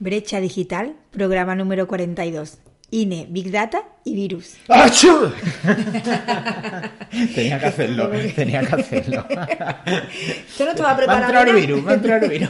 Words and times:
Brecha 0.00 0.40
Digital, 0.40 0.94
programa 1.10 1.54
número 1.54 1.86
42. 1.86 2.56
INE, 2.92 3.26
Big 3.28 3.50
Data 3.52 3.82
y 4.02 4.14
virus. 4.14 4.54
¡Achú! 4.68 5.30
tenía 7.34 7.60
que 7.60 7.66
hacerlo, 7.66 8.08
tenía 8.34 8.62
que 8.62 8.74
hacerlo. 8.80 9.26
Esto 9.28 10.64
no 10.64 10.74
te 10.74 10.82
va 10.82 10.92
a 10.92 11.06
Va 11.06 11.12
a 11.18 11.20
entrar 11.20 11.54
virus, 11.54 11.86
va 11.86 11.90
a 11.90 11.94
entrar 11.94 12.24
el 12.24 12.30
virus. 12.30 12.48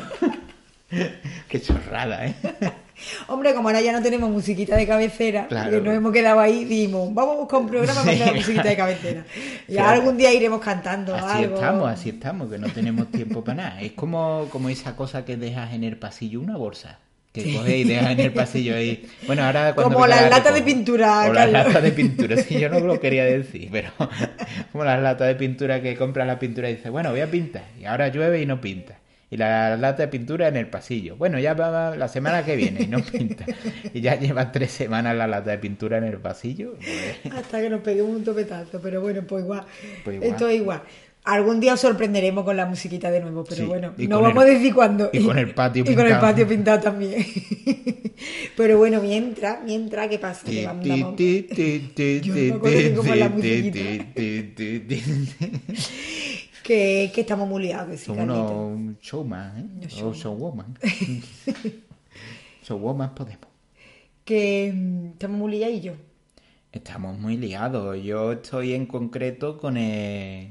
Qué 1.48 1.60
chorrada, 1.60 2.24
¿eh? 2.26 2.34
Hombre, 3.26 3.52
como 3.52 3.68
ahora 3.68 3.80
ya 3.80 3.90
no 3.92 4.00
tenemos 4.00 4.30
musiquita 4.30 4.76
de 4.76 4.86
cabecera, 4.86 5.48
Claro. 5.48 5.80
nos 5.80 5.94
hemos 5.94 6.12
quedado 6.12 6.38
ahí, 6.38 6.64
dijimos, 6.64 7.12
vamos 7.12 7.34
a 7.36 7.38
buscar 7.40 7.60
un 7.60 7.68
programa 7.68 8.00
para 8.00 8.12
Sí. 8.12 8.18
poner 8.20 8.34
musiquita 8.36 8.68
de 8.68 8.76
cabecera. 8.76 9.24
Y 9.66 9.72
Claro. 9.72 9.88
algún 9.90 10.16
día 10.16 10.32
iremos 10.32 10.60
cantando 10.60 11.16
Así 11.16 11.42
algo. 11.42 11.56
estamos, 11.56 11.88
así 11.90 12.08
estamos, 12.10 12.48
que 12.48 12.58
no 12.58 12.68
tenemos 12.68 13.10
tiempo 13.10 13.42
para 13.42 13.56
nada. 13.62 13.80
Es 13.80 13.92
como, 13.92 14.46
como 14.50 14.68
esa 14.68 14.94
cosa 14.94 15.24
que 15.24 15.36
dejas 15.36 15.72
en 15.74 15.82
el 15.82 15.96
pasillo, 15.96 16.40
una 16.40 16.56
bolsa. 16.56 16.98
Que 17.32 17.54
coges 17.54 17.74
y 17.76 17.84
dejas 17.84 18.10
en 18.10 18.20
el 18.20 18.32
pasillo 18.32 18.74
ahí. 18.74 19.06
Bueno, 19.26 19.44
ahora 19.44 19.72
cuando 19.74 19.94
Como 19.94 20.06
las 20.06 20.22
la 20.22 20.30
latas 20.30 20.52
de 20.52 20.62
pintura, 20.62 21.26
O 21.28 21.32
las 21.32 21.50
latas 21.50 21.82
de 21.82 21.92
pintura, 21.92 22.36
sí, 22.36 22.58
yo 22.58 22.68
no 22.68 22.80
lo 22.80 22.98
quería 22.98 23.24
decir, 23.24 23.68
pero 23.70 23.90
como 24.72 24.84
las 24.84 25.00
latas 25.00 25.28
de 25.28 25.36
pintura 25.36 25.80
que 25.80 25.94
compras 25.96 26.26
la 26.26 26.38
pintura 26.40 26.68
y 26.68 26.74
dices, 26.76 26.90
bueno, 26.90 27.10
voy 27.10 27.20
a 27.20 27.30
pintar. 27.30 27.62
Y 27.80 27.84
ahora 27.84 28.08
llueve 28.08 28.40
y 28.42 28.46
no 28.46 28.60
pinta. 28.60 28.98
Y 29.32 29.36
la 29.36 29.76
lata 29.76 30.02
de 30.02 30.08
pintura 30.08 30.48
en 30.48 30.56
el 30.56 30.66
pasillo. 30.66 31.14
Bueno, 31.16 31.38
ya 31.38 31.54
va 31.54 31.70
va 31.70 31.96
la 31.96 32.08
semana 32.08 32.44
que 32.44 32.56
viene 32.56 32.82
y 32.82 32.86
no 32.88 32.98
pinta. 33.12 33.44
Y 33.94 34.00
ya 34.00 34.18
lleva 34.18 34.50
tres 34.50 34.72
semanas 34.72 35.16
la 35.16 35.28
lata 35.28 35.52
de 35.52 35.58
pintura 35.58 35.98
en 35.98 36.04
el 36.04 36.18
pasillo. 36.18 36.74
pues, 36.74 37.32
Hasta 37.32 37.60
que 37.60 37.70
nos 37.70 37.80
peguemos 37.80 38.10
un 38.10 38.24
topetazo, 38.24 38.80
pero 38.80 39.00
bueno, 39.00 39.22
pues 39.22 39.44
igual. 39.44 39.64
Pues 40.02 40.16
igual. 40.16 40.30
Esto 40.32 40.48
es 40.48 40.56
igual. 40.56 40.82
Algún 41.24 41.60
día 41.60 41.74
os 41.74 41.80
sorprenderemos 41.80 42.44
con 42.44 42.56
la 42.56 42.64
musiquita 42.64 43.10
de 43.10 43.20
nuevo, 43.20 43.44
pero 43.44 43.56
Sí, 43.62 43.66
bueno, 43.68 43.92
y 43.98 44.06
no 44.08 44.22
vamos 44.22 44.42
el- 44.44 44.50
a 44.50 44.54
decir 44.54 44.74
cuándo. 44.74 45.10
y 45.12 45.22
con 45.22 45.38
el 45.38 45.52
patio 45.54 45.82
Y 45.86 45.94
con 45.94 46.06
el 46.06 46.12
pintado. 46.12 46.20
patio 46.22 46.48
pintado 46.48 46.80
también. 46.80 47.26
pero 48.56 48.78
bueno, 48.78 49.02
mientras, 49.02 49.62
mientras, 49.64 50.08
¿qué 50.08 50.18
pasa? 50.18 50.46
Que 50.46 50.62
Yo 50.62 50.70
cómo 52.96 53.14
la 53.14 53.30
que, 56.62 57.10
que 57.14 57.20
estamos 57.20 57.48
muy 57.48 57.62
liados, 57.64 57.88
que 57.90 57.96
sí, 57.98 58.04
Somos 58.06 58.24
unos 58.24 58.98
showman, 59.00 59.58
¿eh? 59.82 59.88
O 60.02 60.12
showwoman. 60.12 60.78
showwoman 62.64 63.14
podemos. 63.14 63.46
Que 64.24 64.72
mm, 64.74 65.06
estamos 65.12 65.38
muy 65.38 65.52
liadillos. 65.52 65.96
Estamos 66.72 67.18
muy 67.18 67.36
liados. 67.36 68.00
Yo 68.02 68.32
estoy 68.32 68.74
en 68.74 68.86
concreto 68.86 69.58
con 69.58 69.76
el, 69.76 70.50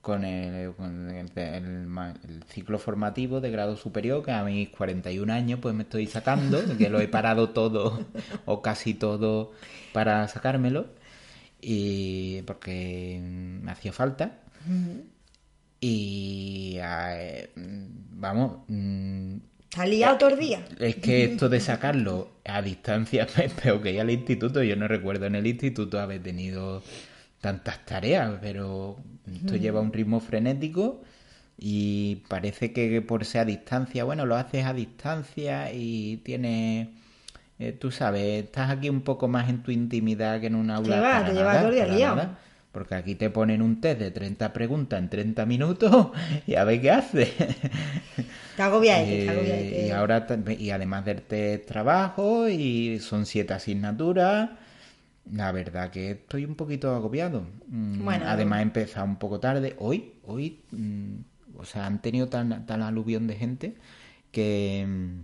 con 0.00 0.24
el, 0.24 0.72
con 0.74 1.10
el, 1.10 1.30
el 1.36 1.86
ma- 1.86 2.14
el 2.28 2.42
ciclo 2.44 2.78
formativo 2.78 3.40
de 3.40 3.50
grado 3.50 3.76
superior, 3.76 4.24
que 4.24 4.30
a 4.32 4.42
mis 4.44 4.68
41 4.70 5.30
años 5.32 5.58
pues 5.60 5.74
me 5.74 5.82
estoy 5.82 6.06
sacando, 6.06 6.62
que 6.78 6.88
lo 6.88 7.00
he 7.00 7.08
parado 7.08 7.50
todo 7.50 8.06
o 8.46 8.62
casi 8.62 8.94
todo 8.94 9.52
para 9.92 10.26
sacármelo, 10.28 10.86
y 11.60 12.42
porque 12.42 13.20
me 13.22 13.70
hacía 13.72 13.92
falta. 13.92 14.38
Y 15.80 16.76
eh, 16.80 17.50
vamos, 17.54 18.62
mm, 18.68 19.36
¿Estás 19.70 19.88
liado 19.88 20.18
todo 20.18 20.30
el 20.30 20.38
día? 20.40 20.64
es 20.80 20.96
que 20.96 21.24
esto 21.24 21.48
de 21.48 21.60
sacarlo 21.60 22.30
a 22.44 22.62
distancia 22.62 23.26
es 23.42 23.52
peor 23.52 23.82
que 23.82 23.92
ir 23.92 24.00
al 24.00 24.10
instituto. 24.10 24.62
Yo 24.62 24.74
no 24.76 24.88
recuerdo 24.88 25.26
en 25.26 25.34
el 25.36 25.46
instituto 25.46 26.00
haber 26.00 26.22
tenido 26.22 26.82
tantas 27.40 27.84
tareas, 27.84 28.34
pero 28.40 28.96
esto 29.32 29.56
lleva 29.56 29.80
un 29.80 29.92
ritmo 29.92 30.20
frenético 30.20 31.02
y 31.58 32.22
parece 32.28 32.72
que 32.72 33.02
por 33.02 33.24
ser 33.24 33.42
a 33.42 33.44
distancia, 33.44 34.04
bueno, 34.04 34.26
lo 34.26 34.36
haces 34.36 34.64
a 34.64 34.72
distancia 34.72 35.72
y 35.72 36.18
tienes, 36.18 36.88
eh, 37.58 37.72
tú 37.72 37.90
sabes, 37.90 38.44
estás 38.44 38.70
aquí 38.70 38.88
un 38.88 39.02
poco 39.02 39.26
más 39.26 39.48
en 39.48 39.62
tu 39.62 39.72
intimidad 39.72 40.40
que 40.40 40.46
en 40.46 40.54
un 40.54 40.70
aula. 40.70 40.96
¿Qué 40.96 41.00
va? 41.00 41.24
Te 41.24 41.32
llevas 41.32 41.54
nada, 41.54 41.60
todo 41.60 41.68
el 41.70 41.74
día 41.74 41.86
liado. 41.86 42.28
Porque 42.70 42.94
aquí 42.94 43.14
te 43.16 43.30
ponen 43.30 43.62
un 43.62 43.80
test 43.80 43.98
de 43.98 44.10
30 44.12 44.52
preguntas 44.52 45.00
en 45.00 45.08
30 45.08 45.46
minutos 45.46 46.08
y 46.46 46.54
a 46.54 46.62
ver 46.64 46.80
qué 46.80 46.90
haces. 46.90 47.30
Te 48.56 48.62
agobiaste, 48.62 49.24
te 49.24 49.30
agobiaste. 49.30 49.84
Eh, 49.84 49.86
y 49.88 49.90
ahora 49.90 50.26
y 50.58 50.70
además 50.70 51.04
del 51.04 51.22
test 51.22 51.66
trabajo 51.66 52.48
y 52.48 53.00
son 53.00 53.26
siete 53.26 53.54
asignaturas. 53.54 54.50
La 55.32 55.52
verdad 55.52 55.90
que 55.90 56.12
estoy 56.12 56.44
un 56.44 56.54
poquito 56.54 56.94
agobiado. 56.94 57.46
Mm, 57.68 58.04
Bueno. 58.04 58.24
además 58.26 58.60
he 58.60 58.62
empezado 58.62 59.06
un 59.06 59.16
poco 59.18 59.40
tarde. 59.40 59.76
Hoy, 59.78 60.14
hoy, 60.24 60.64
mm, 60.70 61.16
o 61.56 61.64
sea, 61.64 61.86
han 61.86 62.00
tenido 62.00 62.28
tan, 62.28 62.66
tal 62.66 62.82
aluvión 62.82 63.26
de 63.26 63.36
gente 63.36 63.76
que 64.32 64.86
mm, 64.88 65.20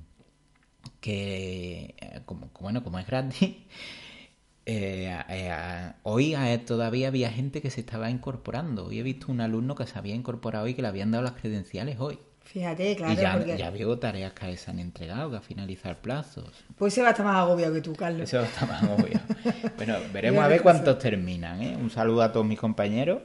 que 1.01 1.95
eh, 2.01 2.21
como 2.27 2.51
bueno 2.61 2.83
como 2.85 2.99
es 2.99 3.07
gratis 3.07 3.41
eh, 4.67 5.19
eh, 5.29 5.93
hoy 6.03 6.35
todavía 6.67 7.09
había 7.09 7.31
gente 7.31 7.61
que 7.63 7.71
se 7.71 7.81
estaba 7.81 8.11
incorporando. 8.11 8.87
Hoy 8.87 8.99
he 9.01 9.03
visto 9.03 9.31
un 9.31 9.41
alumno 9.41 9.75
que 9.75 9.87
se 9.87 9.99
había 9.99 10.15
incorporado 10.15 10.67
y 10.69 10.75
que 10.75 10.83
le 10.83 10.89
habían 10.89 11.11
dado 11.11 11.25
las 11.25 11.35
credenciales 11.35 11.99
hoy. 12.01 12.19
Fíjate, 12.45 12.95
claro, 12.95 13.13
y 13.13 13.17
ya, 13.17 13.33
porque 13.33 13.57
ya 13.57 13.71
veo 13.71 13.99
tareas 13.99 14.33
que 14.33 14.57
se 14.57 14.71
han 14.71 14.79
entregado, 14.79 15.31
que 15.31 15.37
a 15.39 15.41
finalizar 15.41 16.01
plazos. 16.01 16.51
pues 16.77 16.95
se 16.95 17.01
va 17.03 17.09
a 17.09 17.11
estar 17.11 17.27
más 17.27 17.37
agobiado 17.37 17.75
que 17.75 17.81
tú, 17.81 17.95
Carlos. 17.95 18.23
Eso 18.23 18.43
está 18.43 18.67
más 18.67 18.83
obvio. 18.85 19.21
Bueno, 19.77 19.97
veremos 20.13 20.45
a 20.45 20.49
ver 20.49 20.63
cuántos 20.63 20.99
terminan. 20.99 21.61
¿eh? 21.63 21.77
Un 21.77 21.91
saludo 21.91 22.23
a 22.23 22.31
todos 22.33 22.47
mis 22.47 22.59
compañeros. 22.59 23.21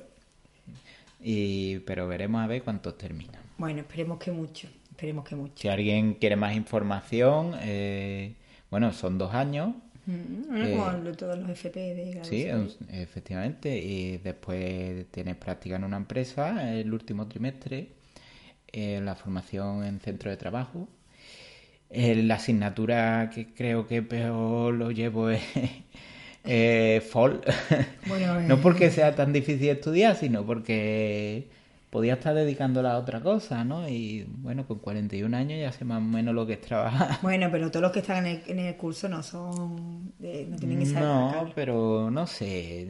Y, 1.21 1.79
pero 1.79 2.07
veremos 2.07 2.41
a 2.41 2.47
ver 2.47 2.63
cuántos 2.63 2.97
terminan. 2.97 3.41
Bueno, 3.57 3.81
esperemos 3.81 4.19
que 4.19 4.31
mucho, 4.31 4.67
esperemos 4.89 5.25
que 5.27 5.35
mucho. 5.35 5.53
Si 5.57 5.67
alguien 5.67 6.13
quiere 6.13 6.35
más 6.37 6.55
información, 6.55 7.53
eh, 7.61 8.35
bueno, 8.71 8.93
son 8.93 9.17
dos 9.17 9.33
años. 9.33 9.75
Mm, 10.05 10.47
bueno, 10.47 10.65
Eh, 10.65 11.01
como 11.01 11.11
todos 11.17 11.37
los 11.37 11.49
FP 11.49 11.79
de 11.93 12.23
Sí, 12.23 12.43
es- 12.43 12.77
efectivamente. 12.89 13.77
Y 13.77 14.17
después 14.17 15.05
tienes 15.11 15.35
práctica 15.35 15.75
en 15.75 15.83
una 15.83 15.97
empresa 15.97 16.73
el 16.73 16.91
último 16.93 17.27
trimestre, 17.27 17.89
eh, 18.73 19.01
la 19.03 19.15
formación 19.15 19.83
en 19.83 19.99
centro 19.99 20.29
de 20.31 20.37
trabajo. 20.37 20.87
Eh, 21.91 22.15
la 22.23 22.35
asignatura 22.35 23.31
que 23.33 23.47
creo 23.53 23.87
que 23.87 24.01
peor 24.03 24.73
lo 24.75 24.91
llevo 24.91 25.29
es 25.31 25.41
eh, 26.43 27.01
FOL. 27.09 27.41
Bueno, 28.07 28.39
no 28.41 28.55
eh. 28.55 28.59
porque 28.61 28.91
sea 28.91 29.15
tan 29.15 29.33
difícil 29.33 29.69
estudiar, 29.69 30.15
sino 30.15 30.45
porque 30.45 31.47
podía 31.89 32.13
estar 32.13 32.35
dedicándola 32.35 32.91
a 32.93 32.97
otra 32.99 33.21
cosa, 33.21 33.63
¿no? 33.63 33.89
Y 33.89 34.25
bueno, 34.37 34.67
con 34.67 34.77
41 34.79 35.35
años 35.35 35.59
ya 35.59 35.71
sé 35.71 35.83
más 35.85 35.97
o 35.97 36.01
menos 36.01 36.35
lo 36.35 36.45
que 36.45 36.53
es 36.53 36.61
trabajar. 36.61 37.17
Bueno, 37.23 37.49
pero 37.51 37.69
todos 37.71 37.81
los 37.81 37.91
que 37.91 37.99
están 37.99 38.25
en 38.25 38.35
el, 38.37 38.43
en 38.45 38.59
el 38.59 38.75
curso 38.77 39.09
no 39.09 39.23
son. 39.23 40.13
de- 40.19 40.45
no 40.47 40.57
tienen 40.57 40.81
esa 40.83 40.99
No, 40.99 41.51
pero 41.55 42.09
no 42.11 42.27
sé. 42.27 42.87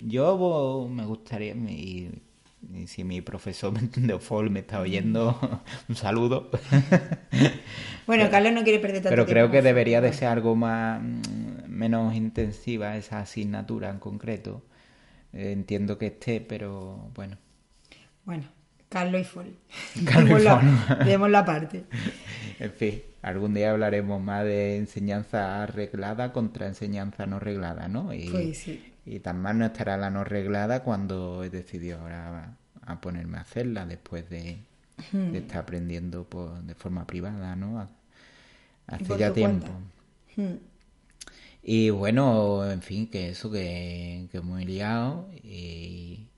Yo 0.00 0.36
bo- 0.36 0.88
me 0.88 1.04
gustaría, 1.04 1.54
y, 1.54 2.08
y 2.74 2.86
si 2.86 3.04
mi 3.04 3.20
profesor 3.20 3.72
de 3.78 4.18
FOL 4.18 4.50
me 4.50 4.60
está 4.60 4.80
oyendo, 4.80 5.38
un 5.88 5.96
saludo. 5.96 6.50
Bueno, 8.06 8.30
Carlos 8.30 8.54
no 8.54 8.62
quiere 8.64 8.78
perder 8.78 9.02
tanto 9.02 9.10
Pero 9.10 9.26
creo 9.26 9.34
tiempo. 9.50 9.52
que 9.52 9.62
debería 9.62 10.00
de 10.00 10.14
ser 10.14 10.28
algo 10.28 10.56
más 10.56 10.98
mm, 11.02 11.68
menos 11.68 12.14
intensiva 12.14 12.96
esa 12.96 13.20
asignatura 13.20 13.90
en 13.90 13.98
concreto. 13.98 14.62
Eh, 15.34 15.52
entiendo 15.52 15.98
que 15.98 16.06
esté, 16.06 16.40
pero 16.40 17.10
bueno. 17.14 17.36
Bueno, 18.24 18.44
Carlos 18.88 19.20
y 19.20 19.24
Fol. 19.24 19.54
Carlos 20.06 20.40
y 20.40 20.44
Démoslo- 20.46 21.04
Démoslo 21.04 21.36
aparte. 21.38 21.84
En 22.58 22.72
fin, 22.72 23.02
algún 23.20 23.52
día 23.52 23.72
hablaremos 23.72 24.22
más 24.22 24.44
de 24.44 24.78
enseñanza 24.78 25.66
reglada 25.66 26.32
contra 26.32 26.66
enseñanza 26.66 27.26
no 27.26 27.38
reglada, 27.38 27.88
¿no? 27.88 28.14
Y, 28.14 28.30
Pues 28.30 28.56
sí. 28.56 28.82
Y 29.08 29.20
tan 29.20 29.40
mal 29.40 29.58
no 29.58 29.66
estará 29.66 29.96
la 29.96 30.10
no 30.10 30.24
reglada 30.24 30.82
cuando 30.84 31.42
he 31.44 31.50
decidido 31.50 32.00
ahora 32.00 32.56
a, 32.82 33.00
ponerme 33.00 33.38
a 33.38 33.42
hacerla 33.42 33.86
después 33.86 34.28
de, 34.30 34.58
Hmm. 35.12 35.30
de 35.32 35.38
estar 35.38 35.58
aprendiendo 35.58 36.24
por, 36.24 36.60
de 36.64 36.74
forma 36.74 37.06
privada, 37.06 37.54
¿no? 37.54 37.88
Hace 38.88 39.16
ya 39.16 39.32
tiempo. 39.32 39.68
Hmm. 40.36 40.54
Y 41.62 41.90
bueno, 41.90 42.70
en 42.70 42.82
fin, 42.82 43.08
que 43.10 43.30
eso, 43.30 43.50
que, 43.50 44.28
que 44.32 44.40
muy 44.40 44.64
liado 44.64 45.28
y, 45.42 46.28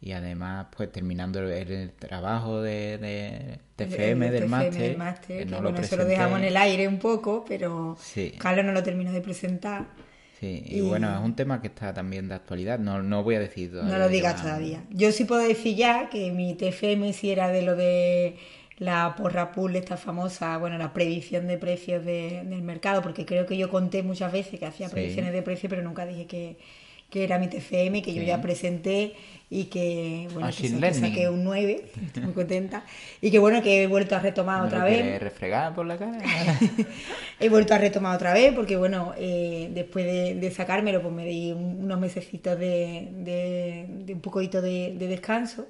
y 0.00 0.12
además 0.12 0.66
pues 0.76 0.90
terminando 0.90 1.40
el, 1.40 1.50
el 1.70 1.92
trabajo 1.92 2.60
de, 2.62 2.98
de 2.98 3.60
TFM, 3.76 4.26
El 4.26 4.32
del 4.32 4.46
máster, 4.48 4.82
del 4.82 4.96
máster, 4.96 5.38
que 5.38 5.44
que 5.44 5.50
no 5.50 5.60
bueno, 5.60 5.70
lo 5.70 5.76
eso 5.80 5.96
lo 5.96 6.04
presenté. 6.04 6.04
dejamos 6.06 6.38
en 6.40 6.44
el 6.46 6.56
aire 6.56 6.88
un 6.88 6.98
poco, 6.98 7.44
pero 7.46 7.96
Sí. 8.00 8.32
Carlos 8.38 8.64
no 8.64 8.72
lo 8.72 8.82
terminó 8.82 9.12
de 9.12 9.20
presentar. 9.20 9.86
Sí, 10.42 10.60
y, 10.66 10.78
Y- 10.78 10.80
bueno, 10.80 11.14
es 11.16 11.20
un 11.24 11.36
tema 11.36 11.60
que 11.60 11.68
está 11.68 11.94
también 11.94 12.26
de 12.26 12.34
actualidad, 12.34 12.80
no, 12.80 13.00
no 13.00 13.22
voy 13.22 13.36
a 13.36 13.38
decir 13.38 13.70
todavía. 13.70 13.92
No 13.92 13.98
lo 14.00 14.08
digas 14.08 14.42
todavía. 14.42 14.82
Yo 14.90 15.12
sí 15.12 15.24
puedo 15.24 15.40
decir 15.40 15.76
ya 15.76 16.08
que 16.10 16.32
mi 16.32 16.54
TFM 16.54 17.12
sí 17.12 17.30
era 17.30 17.46
de 17.48 17.62
lo 17.62 17.76
de 17.76 18.34
la 18.78 19.14
porra 19.16 19.52
pool, 19.52 19.76
esta 19.76 19.96
famosa, 19.96 20.58
bueno, 20.58 20.78
la 20.78 20.92
predicción 20.92 21.46
de 21.46 21.58
precios 21.58 22.04
de- 22.04 22.42
del 22.44 22.62
mercado, 22.62 23.02
porque 23.02 23.24
creo 23.24 23.46
que 23.46 23.56
yo 23.56 23.70
conté 23.70 24.02
muchas 24.02 24.32
veces 24.32 24.58
que 24.58 24.66
hacía 24.66 24.88
Sí. 24.88 24.94
predicciones 24.94 25.32
de 25.32 25.42
precios, 25.42 25.70
pero 25.70 25.82
nunca 25.82 26.04
dije 26.06 26.26
que, 26.26 26.56
que 27.12 27.24
era 27.24 27.38
mi 27.38 27.48
TFM, 27.48 28.00
que 28.02 28.14
yo 28.14 28.22
ya 28.22 28.40
presenté 28.40 29.12
y 29.50 29.64
que, 29.64 30.28
bueno, 30.32 30.48
que, 30.48 30.54
sa- 30.54 30.76
que 30.80 30.94
saqué 31.00 31.28
un 31.28 31.44
9, 31.44 31.84
estoy 32.06 32.22
muy 32.22 32.32
contenta. 32.32 32.84
Y 33.20 33.30
que, 33.30 33.38
bueno, 33.38 33.62
que 33.62 33.82
he 33.82 33.86
vuelto 33.86 34.16
a 34.16 34.20
retomar 34.20 34.62
¿Me 34.62 34.66
otra 34.68 34.82
vez. 34.84 35.20
refregar 35.20 35.74
por 35.74 35.84
la 35.86 35.98
cara? 35.98 36.18
He 37.38 37.48
vuelto 37.50 37.74
a 37.74 37.78
retomar 37.78 38.16
otra 38.16 38.32
vez 38.32 38.54
porque, 38.54 38.76
bueno, 38.78 39.12
eh, 39.18 39.68
después 39.74 40.06
de, 40.06 40.36
de 40.36 40.50
sacármelo, 40.50 41.02
pues 41.02 41.12
me 41.12 41.26
di 41.26 41.52
un- 41.52 41.84
unos 41.84 42.00
mesecitos 42.00 42.58
de, 42.58 43.08
de- 43.12 43.86
de 44.06 44.14
un 44.14 44.20
poquito 44.22 44.62
de, 44.62 44.94
de 44.96 45.06
descanso 45.08 45.66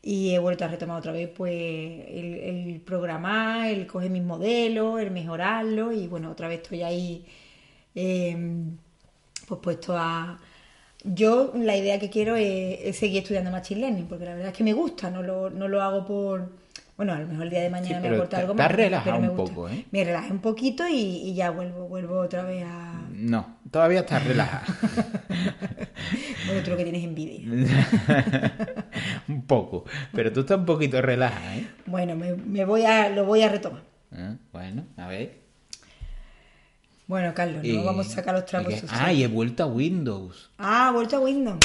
y 0.00 0.30
he 0.34 0.38
vuelto 0.38 0.64
a 0.64 0.68
retomar 0.68 0.98
otra 0.98 1.10
vez, 1.12 1.28
pues, 1.34 1.52
el, 1.52 2.34
el 2.74 2.80
programar, 2.82 3.68
el 3.68 3.86
coger 3.88 4.10
mis 4.10 4.22
modelos, 4.22 5.00
el 5.00 5.10
mejorarlo 5.10 5.92
y, 5.92 6.06
bueno, 6.06 6.30
otra 6.30 6.46
vez 6.46 6.60
estoy 6.62 6.82
ahí, 6.82 7.24
eh, 7.96 8.36
pues, 9.48 9.60
puesto 9.60 9.96
a... 9.96 10.38
Yo 11.04 11.52
la 11.54 11.76
idea 11.76 11.98
que 11.98 12.08
quiero 12.10 12.34
es, 12.36 12.78
es 12.82 12.96
seguir 12.96 13.18
estudiando 13.22 13.50
Machine 13.50 13.80
Learning 13.80 14.06
porque 14.06 14.24
la 14.24 14.32
verdad 14.34 14.48
es 14.52 14.56
que 14.56 14.64
me 14.64 14.72
gusta, 14.72 15.10
no 15.10 15.22
lo, 15.22 15.50
no 15.50 15.68
lo 15.68 15.82
hago 15.82 16.04
por... 16.06 16.50
Bueno, 16.96 17.12
a 17.12 17.18
lo 17.18 17.26
mejor 17.26 17.44
el 17.44 17.50
día 17.50 17.60
de 17.62 17.70
mañana 17.70 18.00
Sí, 18.00 18.08
me 18.08 18.14
aporta 18.14 18.38
algo 18.38 18.54
te 18.54 18.62
has 18.62 18.68
más, 18.68 18.76
relajado 18.76 19.18
un 19.18 19.28
gusta. 19.36 19.44
poco, 19.54 19.68
¿eh? 19.68 19.84
Me 19.90 20.04
relajé 20.04 20.30
un 20.32 20.38
poquito 20.38 20.86
y, 20.88 20.94
y 20.94 21.34
ya 21.34 21.50
vuelvo, 21.50 21.88
vuelvo 21.88 22.20
otra 22.20 22.44
vez 22.44 22.64
a... 22.64 23.02
No, 23.12 23.56
todavía 23.70 24.00
estás 24.00 24.24
relajada. 24.28 24.64
Bueno, 26.46 26.62
tú 26.62 26.70
lo 26.70 26.76
que 26.76 26.84
tienes 26.84 27.02
envidia. 27.04 27.40
un 29.28 29.42
poco. 29.42 29.84
Pero 30.12 30.32
tú 30.32 30.40
estás 30.40 30.58
un 30.58 30.66
poquito 30.66 31.02
relajada, 31.02 31.56
¿eh? 31.56 31.66
Bueno, 31.86 32.14
me, 32.14 32.34
me 32.34 32.64
voy 32.64 32.84
a, 32.84 33.08
lo 33.08 33.24
voy 33.24 33.42
a 33.42 33.48
retomar. 33.48 33.82
Ah, 34.12 34.36
Bueno, 34.52 34.84
a 34.96 35.08
ver. 35.08 35.43
Bueno, 37.06 37.34
Carlos, 37.34 37.62
no 37.62 37.68
Y- 37.68 37.84
vamos 37.84 38.06
a 38.08 38.10
sacar 38.10 38.34
los 38.34 38.46
trapos 38.46 38.72
y 38.72 38.74
que- 38.76 38.80
sucios. 38.80 39.00
Ah, 39.02 39.12
y 39.12 39.22
he 39.22 39.26
vuelto 39.28 39.62
a 39.64 39.66
Windows. 39.66 40.50
Ah, 40.58 40.90
vuelto 40.92 41.16
a 41.16 41.20
Windows. 41.20 41.58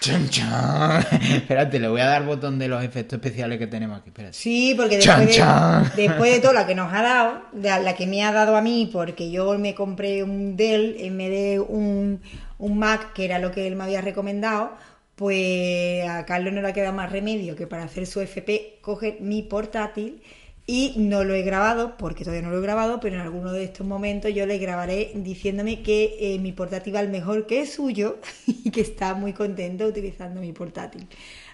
¡Chan, 0.00 0.28
chan! 0.28 1.04
Espérate, 1.32 1.80
le 1.80 1.88
voy 1.88 2.00
a 2.00 2.06
dar 2.06 2.24
botón 2.24 2.58
de 2.60 2.68
los 2.68 2.84
efectos 2.84 3.16
especiales 3.16 3.58
que 3.58 3.66
tenemos 3.66 3.98
aquí. 3.98 4.10
Espérate. 4.10 4.34
Sí, 4.34 4.74
porque 4.76 4.98
después 4.98 5.26
de, 5.26 5.32
chan. 5.32 5.90
después 5.96 6.32
de 6.32 6.40
todo 6.40 6.52
la 6.52 6.66
que 6.66 6.74
nos 6.76 6.92
ha 6.92 7.02
dado, 7.02 7.42
la 7.60 7.94
que 7.96 8.06
me 8.06 8.22
ha 8.22 8.30
dado 8.30 8.56
a 8.56 8.60
mí, 8.62 8.88
porque 8.92 9.30
yo 9.32 9.58
me 9.58 9.74
compré 9.74 10.22
un 10.22 10.56
Dell 10.56 10.96
en 11.00 11.18
vez 11.18 11.30
de 11.30 11.60
un, 11.60 12.20
un 12.58 12.78
Mac, 12.78 13.12
que 13.14 13.24
era 13.24 13.40
lo 13.40 13.50
que 13.50 13.66
él 13.66 13.74
me 13.74 13.82
había 13.84 14.00
recomendado, 14.02 14.72
pues 15.16 16.06
a 16.08 16.24
Carlos 16.26 16.52
no 16.52 16.60
le 16.60 16.68
ha 16.68 16.72
quedado 16.72 16.92
más 16.92 17.10
remedio 17.10 17.56
que 17.56 17.66
para 17.66 17.84
hacer 17.84 18.06
su 18.06 18.20
FP 18.20 18.78
coger 18.82 19.16
mi 19.20 19.42
portátil 19.42 20.20
y 20.68 20.94
no 20.96 21.22
lo 21.22 21.34
he 21.34 21.42
grabado, 21.42 21.96
porque 21.96 22.24
todavía 22.24 22.42
no 22.42 22.50
lo 22.52 22.58
he 22.58 22.62
grabado, 22.62 22.98
pero 22.98 23.14
en 23.14 23.20
alguno 23.22 23.52
de 23.52 23.62
estos 23.64 23.86
momentos 23.86 24.34
yo 24.34 24.46
le 24.46 24.58
grabaré 24.58 25.12
diciéndome 25.14 25.82
que 25.82 26.16
eh, 26.18 26.38
mi 26.40 26.50
portátil 26.52 26.94
va 26.96 27.02
mejor 27.04 27.46
que 27.46 27.60
el 27.60 27.66
suyo 27.68 28.18
y 28.46 28.70
que 28.70 28.80
está 28.80 29.14
muy 29.14 29.32
contento 29.32 29.86
utilizando 29.86 30.40
mi 30.40 30.52
portátil. 30.52 31.06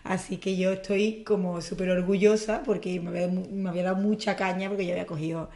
Así 0.04 0.38
que 0.38 0.56
yo 0.56 0.72
estoy 0.72 1.22
como 1.24 1.60
súper 1.60 1.90
orgullosa 1.90 2.62
porque 2.64 2.98
me 3.00 3.10
había, 3.10 3.28
me 3.28 3.68
había 3.68 3.82
dado 3.84 3.96
mucha 3.96 4.34
caña 4.34 4.68
porque 4.68 4.86
yo 4.86 4.92
había 4.92 5.06
cogido 5.06 5.50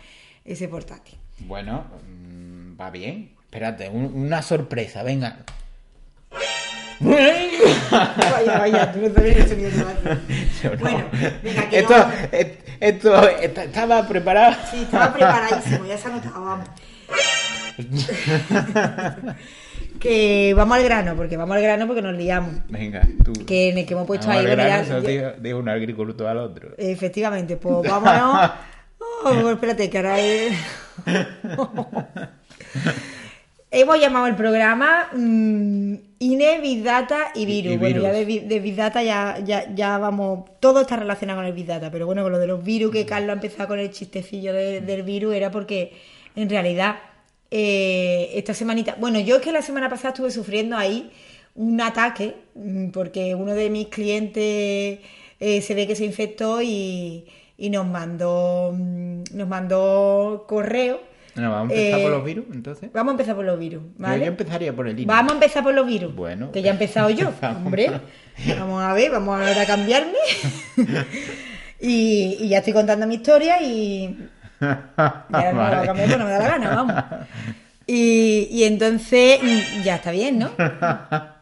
ese 0.44 0.69
portátil. 0.69 1.17
Bueno, 1.38 1.85
mm, 2.06 2.79
va 2.81 2.91
bien. 2.91 3.31
Espérate, 3.44 3.88
un- 3.88 4.12
una 4.14 4.43
sorpresa, 4.43 5.03
venga. 5.03 5.44
Vaya, 7.00 8.58
vaya, 8.58 8.93
tú 8.93 9.00
no 9.00 9.06
hacer. 9.08 9.48
Yo 10.62 10.70
no. 10.70 10.76
Bueno, 10.78 11.04
venga, 11.43 11.69
que 11.69 11.78
esto, 11.81 11.96
no- 11.96 12.06
et- 12.32 12.58
esto, 12.81 13.28
esta- 13.28 13.64
estaba 13.64 14.06
preparado. 14.08 14.54
Sí, 14.70 14.82
estaba 14.82 15.12
preparadísimo, 15.12 15.84
ya 15.87 15.98
se 15.98 16.08
ha 16.08 16.10
notado, 16.12 16.44
vamos. 16.44 16.69
que 20.00 20.54
vamos 20.56 20.76
al 20.78 20.84
grano, 20.84 21.14
porque 21.16 21.37
vamos 21.37 21.56
al 21.56 21.62
grano 21.62 21.87
porque 21.87 22.02
nos 22.02 22.14
liamos. 22.16 22.52
Venga, 22.69 23.02
tú. 23.25 23.32
Que 23.46 23.70
en 23.70 23.78
el 23.78 23.87
que 23.87 23.94
hemos 23.94 24.06
puesto 24.06 24.26
Vamos 24.28 24.43
ahí, 24.44 24.50
al 24.50 24.56
grano, 24.56 25.00
ya- 25.00 25.08
dijo, 25.08 25.26
dijo 25.40 25.58
un 25.58 25.69
agricultor 25.69 26.26
al 26.28 26.38
otro. 26.38 26.70
Efectivamente, 26.78 27.56
pues 27.56 27.76
vámonos. 27.90 28.50
Oh, 29.25 29.50
espérate, 29.50 29.90
que 29.90 29.98
ahora 29.98 30.19
es- 30.20 30.54
Hemos 33.78 34.00
llamado 34.00 34.26
el 34.26 34.37
programa 34.37 35.08
mm, 35.12 35.94
INE, 36.20 36.61
Big 36.62 36.82
Data 36.82 37.26
y 37.34 37.43
Y- 37.43 37.46
Virus. 37.46 37.78
bueno, 37.78 38.00
ya 38.00 38.11
de, 38.11 38.25
de 38.25 38.61
Big 38.61 38.75
Data 38.75 39.02
ya, 39.02 39.38
ya, 39.44 39.67
ya 39.75 39.99
vamos. 39.99 40.49
Todo 40.61 40.81
está 40.81 40.96
relacionado 40.96 41.40
con 41.40 41.46
el 41.46 41.52
Big 41.52 41.67
Data, 41.67 41.90
pero 41.90 42.06
bueno, 42.06 42.23
con 42.23 42.32
lo 42.32 42.38
de 42.38 42.46
los 42.46 42.64
virus, 42.64 42.90
Mm. 42.90 42.94
que 42.94 43.05
Carlos 43.05 43.28
ha 43.31 43.32
empezado 43.34 43.69
con 43.69 43.78
el 43.78 43.90
chistecillo 43.90 44.55
de- 44.55 44.81
del 44.81 45.02
virus, 45.02 45.34
era 45.34 45.50
porque 45.50 45.93
en 46.34 46.49
realidad 46.49 46.96
eh, 47.50 48.31
esta 48.34 48.55
semanita. 48.55 48.96
Bueno, 48.99 49.20
yo 49.20 49.37
es 49.37 49.43
que 49.43 49.52
la 49.52 49.61
semana 49.62 49.88
pasada 49.90 50.08
estuve 50.08 50.31
sufriendo 50.31 50.76
ahí 50.76 51.11
un 51.55 51.79
ataque, 51.81 52.34
mm, 52.55 52.88
porque 52.90 53.34
uno 53.34 53.52
de 53.55 53.69
mis 53.70 53.88
clientes 53.88 55.00
eh, 55.38 55.61
se 55.61 55.75
ve 55.75 55.87
que 55.87 55.94
se 55.96 56.06
infectó 56.06 56.62
y, 56.62 57.26
y 57.58 57.69
nos 57.70 57.87
mandó 57.87 58.72
mm, 58.75 59.25
nos 59.34 59.46
mandó 59.49 60.46
correo. 60.49 60.99
Bueno, 61.37 61.50
vamos 61.53 61.71
a 61.71 61.75
empezar 61.77 61.99
Eh, 62.00 62.03
por 62.03 62.11
los 62.12 62.25
virus, 62.25 62.44
entonces. 62.53 62.91
Vamos 62.93 63.11
a 63.11 63.15
empezar 63.15 63.37
por 63.37 63.44
los 63.44 63.59
virus, 63.59 63.83
Yo- 63.85 63.88
¿vale? 63.99 64.21
Yo, 64.25 64.27
empezaría 64.27 64.75
por 64.75 64.88
el 64.88 64.99
INE. 64.99 65.06
Vamos 65.06 65.33
a 65.33 65.35
empezar 65.37 65.62
por 65.62 65.75
los 65.75 65.87
virus. 65.87 66.15
Bueno. 66.15 66.50
Que 66.50 66.62
ya 66.62 66.71
he 66.71 66.73
empezado 66.73 67.11
yo, 67.11 67.33
hombre. 67.65 68.00
Vamos 68.59 68.83
a 68.83 68.93
ver, 68.94 69.11
vamos 69.12 69.38
ahora 69.41 69.62
a 69.62 69.67
cambiarme. 69.67 70.12
y, 71.81 72.37
y 72.41 72.49
ya 72.49 72.59
estoy 72.59 72.73
contando 72.73 73.06
mi 73.06 73.15
historia 73.17 73.62
y. 73.62 74.05
y 74.61 74.65
ahora 74.65 75.53
no 75.53 75.59
me 75.59 75.62
a 75.62 75.71
Vale. 75.71 75.87
cambiar 75.87 76.09
porque 76.09 76.19
no 76.19 76.25
me 76.25 76.31
da 76.31 76.38
la 76.38 76.49
gana, 76.49 76.71
vamos. 76.75 77.05
Y, 77.87 78.49
y 78.50 78.65
entonces. 78.65 79.39
mm, 79.43 79.82
Ya 79.85 79.97
está 79.97 80.11
bien, 80.11 80.39
¿no? 80.39 80.50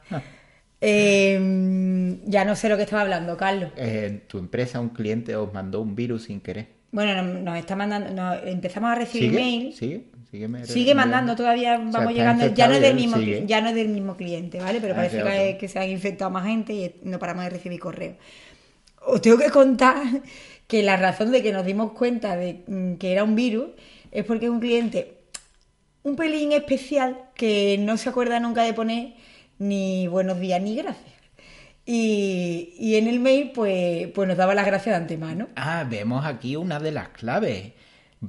Eh, 0.86 2.18
ya 2.26 2.44
no 2.44 2.54
sé 2.56 2.68
lo 2.68 2.76
que 2.76 2.82
estaba 2.82 3.00
hablando, 3.00 3.38
Carlos. 3.38 3.70
Eh, 3.76 4.24
tu 4.26 4.36
empresa, 4.38 4.80
un 4.80 4.90
cliente 4.90 5.34
os 5.34 5.50
mandó 5.54 5.80
un 5.80 5.94
virus 5.96 6.24
sin 6.24 6.40
querer. 6.42 6.73
Bueno, 6.94 7.22
nos, 7.22 7.58
está 7.58 7.74
mandando. 7.74 8.10
nos- 8.10 8.46
empezamos 8.46 8.90
a 8.90 8.94
recibir 8.94 9.30
¿Sigue? 9.30 9.42
mail. 9.42 9.72
¿Sigue? 9.72 10.04
Sígueme 10.30 10.64
Sigue 10.64 10.94
mandando 10.94 11.34
todavía, 11.36 11.74
O 11.74 11.90
sea, 11.90 12.00
vamos 12.00 12.14
llegando, 12.14 12.46
ya 12.54 12.68
no 12.68 12.74
es 12.74 12.80
del 12.80 12.94
mismo, 12.94 13.16
sigue. 13.18 13.44
ya 13.46 13.60
no 13.60 13.68
es 13.68 13.74
del 13.74 13.88
mismo 13.88 14.16
cliente, 14.16 14.58
¿vale? 14.60 14.80
Pero 14.80 14.94
Ah, 14.94 14.96
parece 14.96 15.56
que, 15.58 15.68
se 15.68 15.78
han 15.78 15.90
infectado 15.90 16.30
más 16.30 16.44
gente 16.46 16.72
y 16.72 16.94
no 17.02 17.18
paramos 17.18 17.44
de 17.44 17.50
recibir 17.50 17.80
correos. 17.80 18.16
Os 19.06 19.20
tengo 19.20 19.38
que 19.38 19.50
contar 19.50 19.96
que 20.68 20.82
la 20.82 20.96
razón 20.96 21.30
de 21.32 21.42
que 21.42 21.52
nos 21.52 21.66
dimos 21.66 21.92
cuenta 21.92 22.36
de 22.36 22.62
mm, 22.66 22.94
que 22.94 23.12
era 23.12 23.22
un 23.24 23.34
virus 23.34 23.66
es 24.10 24.24
porque 24.24 24.46
es 24.46 24.50
un 24.50 24.60
cliente 24.60 25.18
un 26.04 26.16
pelín 26.16 26.52
especial 26.52 27.16
que 27.34 27.76
no 27.78 27.96
se 27.96 28.08
acuerda 28.10 28.38
nunca 28.38 28.62
de 28.62 28.72
poner 28.74 29.14
ni 29.58 30.06
buenos 30.06 30.38
días 30.38 30.60
ni 30.60 30.76
gracias. 30.76 31.13
Y, 31.86 32.74
y 32.78 32.96
en 32.96 33.08
el 33.08 33.20
mail, 33.20 33.52
pues, 33.54 34.08
pues 34.14 34.26
nos 34.28 34.36
daba 34.38 34.54
las 34.54 34.66
gracias 34.66 34.94
de 34.96 35.02
antemano. 35.02 35.48
Ah, 35.56 35.86
vemos 35.88 36.24
aquí 36.24 36.56
una 36.56 36.80
de 36.80 36.92
las 36.92 37.08
claves. 37.08 37.72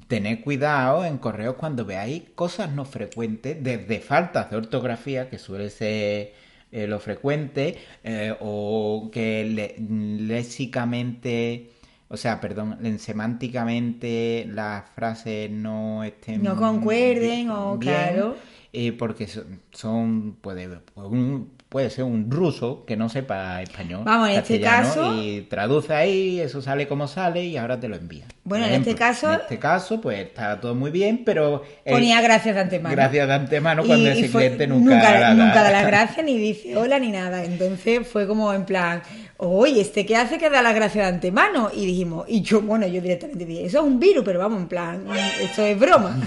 Tened 0.08 0.42
cuidado 0.44 1.06
en 1.06 1.18
correos 1.18 1.56
cuando 1.56 1.86
veáis 1.86 2.24
cosas 2.36 2.70
no 2.72 2.84
frecuentes, 2.84 3.64
desde 3.64 4.00
faltas 4.02 4.50
de 4.52 4.58
ortografía, 4.58 5.30
que 5.30 5.38
suele 5.40 5.70
ser 5.70 6.34
eh, 6.72 6.88
lo 6.88 7.00
frecuente, 7.00 7.78
eh, 8.04 8.36
o 8.42 9.10
que 9.14 9.46
le- 9.46 9.76
léxicamente, 9.80 11.70
o 12.10 12.18
sea, 12.18 12.42
perdón, 12.42 12.78
en- 12.84 13.00
semánticamente 13.00 14.46
las 14.52 14.90
frases 14.90 15.50
no 15.50 16.04
estén 16.04 16.44
No 16.44 16.58
concuerden, 16.58 17.50
o 17.50 17.80
claro. 17.80 18.36
eh, 18.74 18.92
porque 18.92 19.28
son, 19.28 19.62
son- 19.72 20.34
puede, 20.42 20.68
un- 20.96 21.52
puede 21.76 21.90
ser 21.90 22.06
un 22.06 22.32
ruso 22.32 22.86
que 22.88 22.96
no 22.96 23.10
sepa 23.10 23.62
español. 23.62 24.04
Vamos, 24.06 24.30
en 24.30 24.36
este 24.38 24.62
caso- 24.62 25.14
Y 25.22 25.42
traduce 25.42 25.94
ahí, 25.94 26.40
eso 26.40 26.62
sale 26.62 26.88
como 26.88 27.06
sale 27.06 27.44
y 27.44 27.58
ahora 27.58 27.78
te 27.82 27.90
lo 27.90 27.98
envía. 27.98 28.24
Bueno, 28.46 28.66
en 28.66 28.76
este 28.76 28.96
caso- 28.96 29.34
En 29.34 29.42
este 29.42 29.60
caso, 29.60 30.00
pues 30.00 30.20
está 30.20 30.62
todo 30.62 30.74
muy 30.74 30.90
bien, 30.90 31.24
pero. 31.26 31.64
el- 31.84 31.96
Ponía 31.96 32.22
gracias 32.22 32.56
de 32.56 32.62
antemano. 32.62 32.96
Gracias 32.96 33.28
de 33.28 33.34
antemano 33.34 33.84
cuando 33.84 34.06
Y- 34.06 34.08
y 34.08 34.20
ese 34.20 34.30
fue- 34.30 34.44
cliente 34.44 34.68
nunca, 34.68 34.96
nunca, 34.96 35.20
la 35.20 35.34
nunca 35.34 35.64
da 35.64 35.72
las 35.72 35.86
gracias, 35.88 36.26
ni 36.26 36.38
dice 36.38 36.78
hola, 36.78 36.98
ni 36.98 37.12
nada. 37.12 37.44
Entonces 37.44 38.08
fue 38.08 38.26
como 38.26 38.54
en 38.54 38.64
plan, 38.64 39.02
oye, 39.36 39.82
¿este 39.82 40.06
qué 40.06 40.16
hace 40.16 40.38
que 40.38 40.50
da 40.50 40.62
las 40.62 40.76
gracias 40.76 41.04
de 41.06 41.14
antemano? 41.14 41.72
Y 41.76 41.86
dijimos, 41.86 42.24
y 42.30 42.42
yo, 42.42 42.62
bueno, 42.62 42.88
yo 42.88 43.02
directamente 43.02 43.44
dije, 43.46 43.66
eso 43.66 43.80
es 43.80 43.84
un 43.84 44.00
virus, 44.00 44.24
pero 44.24 44.40
vamos, 44.40 44.62
en 44.62 44.70
plan, 44.70 45.04
esto 45.42 45.62
es 45.66 45.78
broma. 45.78 46.18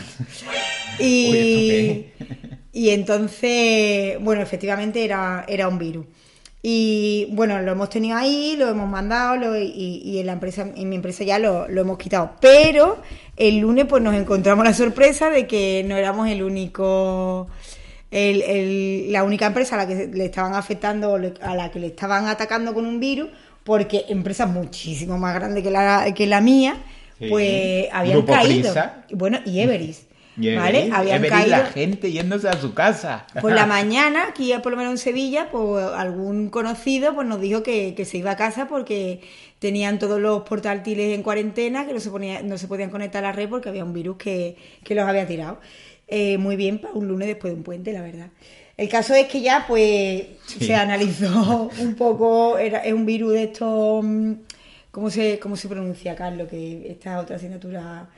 y, 0.99 1.31
Oye, 1.31 2.13
¿esto 2.19 2.48
y 2.79 2.91
entonces, 2.91 4.17
bueno, 4.21 4.41
efectivamente 4.43 5.05
era, 5.05 5.45
era 5.49 5.67
un 5.69 5.79
virus. 5.79 6.07
Y 6.63 7.29
bueno, 7.33 7.61
lo 7.63 7.73
hemos 7.73 7.89
tenido 7.89 8.17
ahí, 8.17 8.57
lo 8.59 8.69
hemos 8.69 8.89
mandado 8.89 9.37
lo- 9.37 9.57
y, 9.59 10.01
y 10.05 10.19
en 10.19 10.27
la 10.27 10.33
empresa, 10.33 10.67
en 10.75 10.89
mi 10.89 10.97
empresa 10.97 11.25
ya 11.25 11.39
lo, 11.39 11.69
lo 11.69 11.81
hemos 11.81 11.99
quitado. 11.99 12.33
Pero 12.41 12.99
el 13.37 13.59
lunes 13.59 13.87
pues 13.89 14.03
nos 14.03 14.15
encontramos 14.15 14.65
la 14.65 14.75
sorpresa 14.75 15.31
de 15.31 15.47
que 15.47 15.85
no 15.87 15.97
éramos 15.97 16.29
el 16.29 16.43
único, 16.43 17.49
el- 18.11 18.43
el- 18.43 19.13
la 19.13 19.23
única 19.25 19.47
empresa 19.47 19.77
a 19.77 19.79
la 19.79 19.87
que 19.87 20.09
le 20.13 20.25
estaban 20.25 20.55
afectando, 20.55 21.15
a 21.41 21.55
la 21.57 21.71
que 21.71 21.79
le 21.79 21.89
estaban 21.89 22.27
atacando 22.27 22.75
con 22.75 22.87
un 22.87 22.99
virus, 23.01 23.29
porque 23.65 24.05
empresas 24.09 24.49
muchísimo 24.51 25.17
más 25.19 25.35
grandes 25.35 25.63
que 25.63 25.71
la, 25.71 26.13
que 26.15 26.27
la 26.27 26.41
mía, 26.41 26.77
Sí. 27.19 27.27
pues 27.29 27.87
habían 27.93 28.19
Grupo 28.19 28.33
caído. 28.33 28.73
Prisa. 28.73 29.05
Bueno, 29.13 29.39
y 29.45 29.59
¿Vale? 30.39 30.91
Habían 30.93 31.23
caído... 31.23 31.51
la 31.51 31.67
gente 31.67 32.13
yéndose 32.13 32.49
a 32.49 32.61
su 32.61 32.73
casa. 32.75 33.27
Por 33.41 33.53
la 33.53 33.67
mañana, 33.67 34.29
aquí 34.29 34.53
por 34.63 34.73
lo 34.73 34.79
menos 34.79 34.93
en 34.93 34.99
Sevilla, 34.99 35.49
pues 35.51 35.85
algún 35.85 36.49
conocido 36.49 37.15
pues 37.15 37.27
nos 37.27 37.41
dijo 37.41 37.63
que, 37.63 37.95
se 38.05 38.19
iba 38.19 38.33
a 38.33 38.37
casa 38.37 38.69
porque 38.69 39.21
tenían 39.59 39.99
todos 39.99 40.21
los 40.21 40.43
portátiles 40.43 41.15
en 41.15 41.23
cuarentena, 41.23 41.87
que 41.87 41.93
no 41.93 42.01
se, 42.01 42.11
ponía, 42.11 42.43
no 42.43 42.57
se 42.59 42.69
podían 42.69 42.91
conectar 42.91 43.25
a 43.25 43.29
la 43.29 43.33
red 43.33 43.49
porque 43.49 43.69
había 43.69 43.85
un 43.85 43.93
virus 43.93 44.17
que, 44.17 44.57
los 44.89 45.09
había 45.09 45.27
tirado. 45.27 45.61
Eh, 46.07 46.39
muy 46.39 46.57
bien 46.57 46.79
para 46.79 46.95
un 46.95 47.07
lunes 47.07 47.29
después 47.29 47.53
de 47.53 47.59
un 47.59 47.65
puente, 47.65 47.93
la 47.93 48.01
verdad. 48.01 48.31
El 48.77 48.89
caso 48.89 49.13
es 49.15 49.27
que 49.27 49.41
ya 49.41 49.65
pues 49.67 50.23
se 50.47 50.75
analizó 50.75 51.69
un 51.81 51.97
poco, 51.97 52.59
era, 52.59 52.79
es 52.79 52.93
un 52.93 53.05
virus 53.05 53.33
de 53.33 53.43
estos, 53.43 54.05
mm, 54.05 54.33
¿cómo 54.93 55.11
se, 55.11 55.41
cómo 55.41 55.57
se 55.57 55.69
pronuncia, 55.69 56.15
Carlos? 56.15 56.49
Que 56.49 56.89
esta 56.89 57.19
otra 57.19 57.37
asignatura 57.37 58.09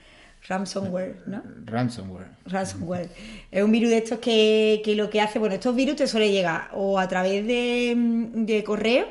ransomware, 0.49 1.23
¿no? 1.27 1.43
Ransomware. 1.65 2.29
Ransomware. 2.47 3.11
Es 3.51 3.63
un 3.63 3.73
virus 3.73 3.91
de 3.91 3.99
estos 3.99 4.19
que, 4.19 4.83
que, 4.85 4.95
lo 4.95 5.11
que 5.11 5.21
hace, 5.21 5.39
bueno, 5.39 5.55
estos 5.55 5.75
virus 5.75 5.97
te 5.97 6.07
suele 6.07 6.31
llegar 6.31 6.71
o 6.73 6.99
a 6.99 7.09
través 7.09 7.47
de, 7.47 7.95
de 7.97 8.65
correo, 8.65 9.07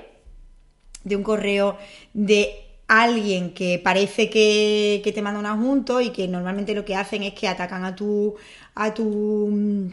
de 1.04 1.16
un 1.16 1.24
correo 1.24 1.78
de 2.14 2.70
alguien 2.88 3.54
que 3.54 3.80
parece 3.82 4.30
que, 4.30 5.02
que 5.04 5.12
te 5.12 5.22
manda 5.22 5.40
un 5.40 5.46
adjunto 5.46 6.02
y 6.02 6.10
que 6.10 6.28
normalmente 6.28 6.74
lo 6.74 6.84
que 6.84 6.96
hacen 6.96 7.24
es 7.24 7.34
que 7.34 7.48
atacan 7.48 7.86
a 7.86 7.96
tu 7.96 8.36
a 8.74 8.94
tu 8.94 9.92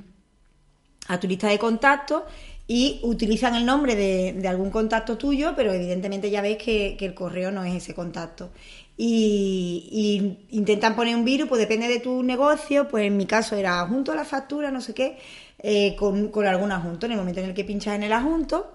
a 1.08 1.20
tu 1.20 1.28
lista 1.28 1.48
de 1.48 1.58
contactos 1.58 2.22
y 2.68 3.00
utilizan 3.02 3.54
el 3.54 3.64
nombre 3.64 3.94
de, 3.94 4.48
algún 4.48 4.70
contacto 4.70 5.16
tuyo, 5.16 5.52
pero 5.54 5.72
evidentemente 5.72 6.30
ya 6.30 6.42
ves 6.42 6.58
que, 6.58 6.96
el 6.98 7.14
correo 7.14 7.52
no 7.52 7.62
es 7.64 7.74
ese 7.74 7.94
contacto 7.94 8.50
y, 8.96 10.38
intentan 10.50 10.96
poner 10.96 11.16
un 11.16 11.24
virus, 11.24 11.48
pues 11.48 11.60
depende 11.60 11.88
de 11.88 12.00
tu 12.00 12.22
negocio, 12.22 12.88
pues 12.88 13.06
en 13.06 13.16
mi 13.16 13.26
caso 13.26 13.56
era 13.56 13.86
junto 13.86 14.12
a 14.12 14.14
la 14.14 14.24
factura, 14.24 14.70
no 14.70 14.80
sé 14.80 14.94
qué, 14.94 15.18
eh, 15.58 15.94
con, 15.96 16.28
con, 16.28 16.46
algún 16.46 16.72
adjunto. 16.72 17.06
En 17.06 17.12
el 17.12 17.18
momento 17.18 17.40
en 17.40 17.46
el 17.46 17.54
que 17.54 17.64
pinchas 17.64 17.94
en 17.96 18.04
el 18.04 18.12
adjunto, 18.12 18.72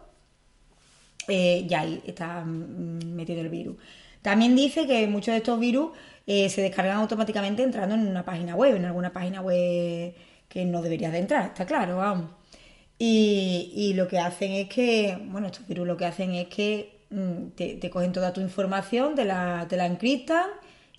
eh, 1.27 1.65
ya 1.67 1.81
ahí 1.81 2.01
está 2.05 2.43
mm, 2.43 3.15
metido 3.15 3.41
el 3.41 3.49
virus. 3.49 3.77
También 4.21 4.55
dice 4.55 4.85
que 4.85 5.07
muchos 5.07 5.33
de 5.33 5.37
estos 5.37 5.59
virus 5.59 5.91
eh, 6.27 6.49
se 6.49 6.61
descargan 6.61 6.97
automáticamente 6.97 7.63
entrando 7.63 7.95
en 7.95 8.07
una 8.07 8.23
página 8.23 8.55
web, 8.55 8.75
en 8.75 8.85
alguna 8.85 9.11
página 9.11 9.41
web 9.41 10.13
que 10.47 10.65
no 10.65 10.81
deberías 10.81 11.11
de 11.11 11.19
entrar, 11.19 11.47
está 11.47 11.65
claro, 11.65 11.97
vamos. 11.97 12.31
Y, 12.99 13.71
y 13.75 13.93
lo 13.95 14.07
que 14.07 14.19
hacen 14.19 14.51
es 14.51 14.69
que, 14.69 15.17
bueno, 15.29 15.47
estos 15.47 15.67
virus 15.67 15.87
lo 15.87 15.97
que 15.97 16.05
hacen 16.05 16.35
es 16.35 16.47
que 16.49 17.00
Mm, 17.11 17.49
te, 17.55 17.89
cogen 17.89 18.13
toda 18.13 18.31
tu 18.31 18.39
información, 18.39 19.15
te 19.15 19.25
la, 19.25 19.65
te 19.67 19.75
la 19.75 19.85
encriptan 19.85 20.45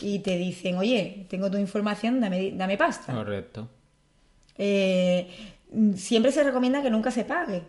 y 0.00 0.18
te 0.18 0.36
dicen, 0.36 0.76
oye, 0.76 1.26
tengo 1.28 1.50
tu 1.50 1.56
información, 1.56 2.20
dame, 2.20 2.52
dame 2.52 2.76
pasta. 2.76 3.14
Correcto. 3.14 3.68
Eh, 4.58 5.28
siempre 5.96 6.30
se 6.30 6.44
recomienda 6.44 6.82
que 6.82 6.90
nunca 6.90 7.10
se 7.10 7.24
pague. 7.24 7.62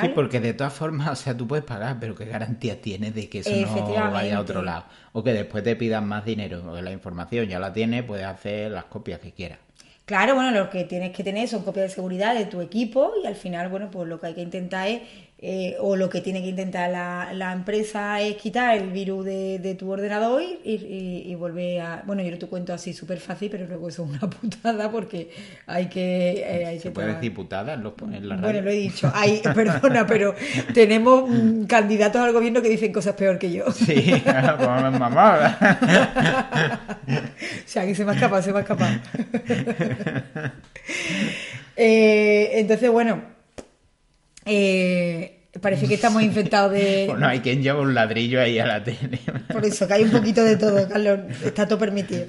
Sí, 0.00 0.08
porque 0.14 0.40
de 0.40 0.54
todas 0.54 0.72
formas, 0.72 1.10
o 1.10 1.16
sea, 1.16 1.36
tú 1.36 1.46
puedes 1.46 1.66
pagar, 1.66 1.98
pero 2.00 2.14
¿qué 2.14 2.24
garantía 2.24 2.80
tienes 2.80 3.14
de 3.14 3.28
que 3.28 3.40
eso 3.40 3.54
no 3.54 4.10
vaya 4.10 4.38
a 4.38 4.40
otro 4.40 4.62
lado? 4.62 4.86
O 5.12 5.22
que 5.22 5.34
después 5.34 5.62
te 5.62 5.76
pidan 5.76 6.08
más 6.08 6.24
dinero, 6.24 6.62
porque 6.64 6.80
la 6.80 6.92
información 6.92 7.46
ya 7.46 7.58
la 7.58 7.74
tienes, 7.74 8.02
puedes 8.02 8.24
hacer 8.24 8.70
las 8.70 8.84
copias 8.84 9.20
que 9.20 9.32
quieras. 9.32 9.58
Claro, 10.06 10.34
bueno, 10.34 10.50
lo 10.50 10.70
que 10.70 10.84
tienes 10.84 11.14
que 11.14 11.22
tener 11.22 11.46
son 11.46 11.62
copias 11.62 11.90
de 11.90 11.94
seguridad 11.94 12.34
de 12.34 12.46
tu 12.46 12.60
equipo 12.62 13.12
y 13.22 13.26
al 13.26 13.36
final, 13.36 13.68
bueno, 13.68 13.90
pues 13.90 14.08
lo 14.08 14.18
que 14.18 14.28
hay 14.28 14.34
que 14.34 14.40
intentar 14.40 14.88
es 14.88 15.02
eh, 15.44 15.74
o 15.80 15.96
lo 15.96 16.08
que 16.08 16.20
tiene 16.20 16.40
que 16.40 16.50
intentar 16.50 16.88
la, 16.88 17.32
la 17.32 17.52
empresa 17.52 18.20
es 18.20 18.36
quitar 18.36 18.76
el 18.76 18.90
virus 18.90 19.24
de, 19.24 19.58
de 19.58 19.74
tu 19.74 19.90
ordenador 19.90 20.40
y, 20.40 21.24
y, 21.26 21.34
volver 21.34 21.80
a... 21.80 22.02
Bueno, 22.06 22.22
yo 22.22 22.38
te 22.38 22.46
cuento 22.46 22.72
así 22.72 22.92
súper 22.92 23.18
fácil, 23.18 23.50
pero 23.50 23.66
luego 23.66 23.88
eso 23.88 24.04
es 24.04 24.10
una 24.10 24.30
putada 24.30 24.88
porque 24.88 25.30
hay 25.66 25.88
que... 25.88 26.44
Eh, 26.46 26.66
hay 26.66 26.78
¿Se 26.78 26.92
puede 26.92 27.14
decir 27.14 27.34
putada 27.34 27.74
en, 27.74 27.82
la 27.82 28.36
radio? 28.36 28.40
Bueno, 28.40 28.60
lo 28.60 28.70
he 28.70 28.74
dicho. 28.74 29.10
Hay, 29.12 29.42
perdona, 29.54 30.06
pero 30.06 30.32
tenemos 30.72 31.28
mm, 31.28 31.64
candidatos 31.64 32.22
al 32.22 32.32
gobierno 32.32 32.62
que 32.62 32.68
dicen 32.68 32.92
cosas 32.92 33.16
peor 33.16 33.40
que 33.40 33.50
yo. 33.50 33.68
Sí, 33.72 34.12
como 34.58 34.90
mamá. 34.92 35.58
o 37.08 37.66
sea, 37.66 37.84
que 37.84 37.96
se 37.96 38.04
me 38.04 38.12
ha 38.12 38.14
escapado, 38.14 38.42
se 38.42 38.52
me 38.52 38.58
ha 38.58 38.62
escapado. 38.62 38.94
eh, 41.74 42.50
entonces, 42.60 42.88
bueno 42.92 43.32
eh, 44.44 45.31
parece 45.62 45.88
que 45.88 45.94
estamos 45.94 46.22
infectados 46.22 46.72
de. 46.72 47.06
Bueno, 47.12 47.26
hay 47.26 47.40
quien 47.40 47.62
lleva 47.62 47.80
un 47.80 47.94
ladrillo 47.94 48.40
ahí 48.40 48.58
a 48.58 48.66
la 48.66 48.84
tele. 48.84 49.20
Por 49.50 49.64
eso, 49.64 49.86
que 49.86 49.94
hay 49.94 50.02
un 50.02 50.10
poquito 50.10 50.44
de 50.44 50.56
todo, 50.56 50.86
Carlos. 50.88 51.20
Está 51.44 51.66
todo 51.66 51.78
permitido. 51.78 52.26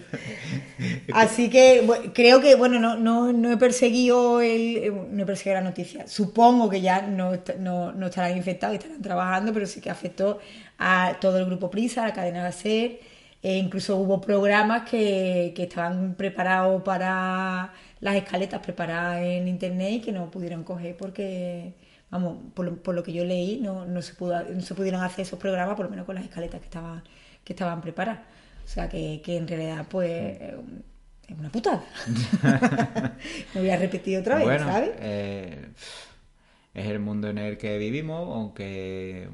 Así 1.14 1.50
que 1.50 1.88
creo 2.14 2.40
que, 2.40 2.56
bueno, 2.56 2.80
no, 2.80 2.96
no, 2.96 3.34
no 3.34 3.52
he 3.52 3.58
perseguido 3.58 4.42
el, 4.42 4.94
no 5.12 5.24
he 5.24 5.26
perseguido 5.26 5.56
la 5.56 5.68
noticia. 5.68 6.08
Supongo 6.08 6.70
que 6.70 6.82
ya 6.82 7.02
no, 7.02 7.34
no, 7.60 8.06
estarán 8.06 8.38
infectados 8.38 8.76
y 8.76 8.78
estarán 8.78 9.02
trabajando, 9.02 9.54
pero 9.54 9.66
sí 9.66 9.82
que 9.82 9.90
afectó 9.90 10.40
a 10.78 11.18
todo 11.20 11.40
el 11.40 11.46
grupo 11.46 11.70
Prisa, 11.70 12.04
a 12.04 12.08
la 12.08 12.14
cadena 12.14 12.44
de 12.44 12.50
hacer. 12.50 13.00
E 13.42 13.58
incluso 13.58 13.98
hubo 13.98 14.22
programas 14.22 14.90
que, 14.90 15.52
que 15.56 15.64
estaban 15.64 16.16
preparados 16.16 16.82
para 16.84 17.74
las 18.00 18.16
escaletas 18.16 18.62
preparadas 18.62 19.22
en 19.22 19.48
internet 19.48 19.94
y 19.94 20.00
que 20.02 20.12
no 20.12 20.30
pudieron 20.32 20.64
coger 20.64 20.96
porque 20.96 21.74
vamos, 22.14 22.38
por 22.54 22.94
lo, 22.94 23.04
que 23.04 23.12
yo 23.12 23.26
leí, 23.26 23.60
no, 23.60 23.86
no, 23.86 24.02
se 24.04 24.14
pudo, 24.14 24.40
no 24.44 24.62
se 24.62 24.76
pudieron 24.76 25.02
hacer 25.02 25.24
esos 25.24 25.40
programas, 25.40 25.76
por 25.76 25.86
lo 25.86 25.90
menos 25.90 26.06
con 26.06 26.14
las 26.14 26.24
escaletas 26.24 26.60
que 26.60 26.66
estaban, 26.66 27.04
que 27.44 27.54
estaban 27.54 27.82
preparadas. 27.82 28.22
O 28.64 28.68
sea, 28.68 28.88
que, 28.88 29.22
que 29.26 29.36
en 29.36 29.48
realidad, 29.48 29.86
pues, 29.90 30.40
es 31.28 31.38
una 31.38 31.50
putada. 31.50 31.84
Me 33.56 33.62
voy 33.62 33.70
a 33.72 33.78
repetir 33.78 34.20
otra 34.20 34.36
vez, 34.36 34.62
¿sabes? 34.62 34.92
Eh, 35.00 35.70
es 36.76 36.86
el 36.86 37.00
mundo 37.00 37.30
en 37.30 37.40
el 37.40 37.58
que 37.58 37.80
vivimos, 37.80 38.30
aunque 38.30 39.28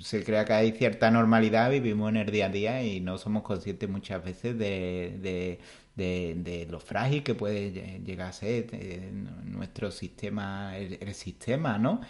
se 0.00 0.24
crea 0.24 0.44
que 0.44 0.54
hay 0.54 0.72
cierta 0.72 1.12
normalidad, 1.12 1.70
vivimos 1.70 2.08
en 2.10 2.16
el 2.16 2.30
día 2.30 2.46
a 2.46 2.50
día 2.50 2.82
y 2.82 3.00
no 3.00 3.18
somos 3.18 3.44
conscientes 3.44 3.88
muchas 3.88 4.24
veces 4.24 4.58
de, 4.58 5.16
de, 5.20 5.60
lo 6.68 6.80
frágil 6.80 7.22
que 7.22 7.34
puede 7.34 8.00
llegar 8.04 8.28
a 8.28 8.32
ser 8.32 8.68
eh, 8.72 9.10
nuestro 9.44 9.90
sistema, 9.90 10.76
el, 10.76 11.14
sistema, 11.14 11.78
¿no? 11.78 12.00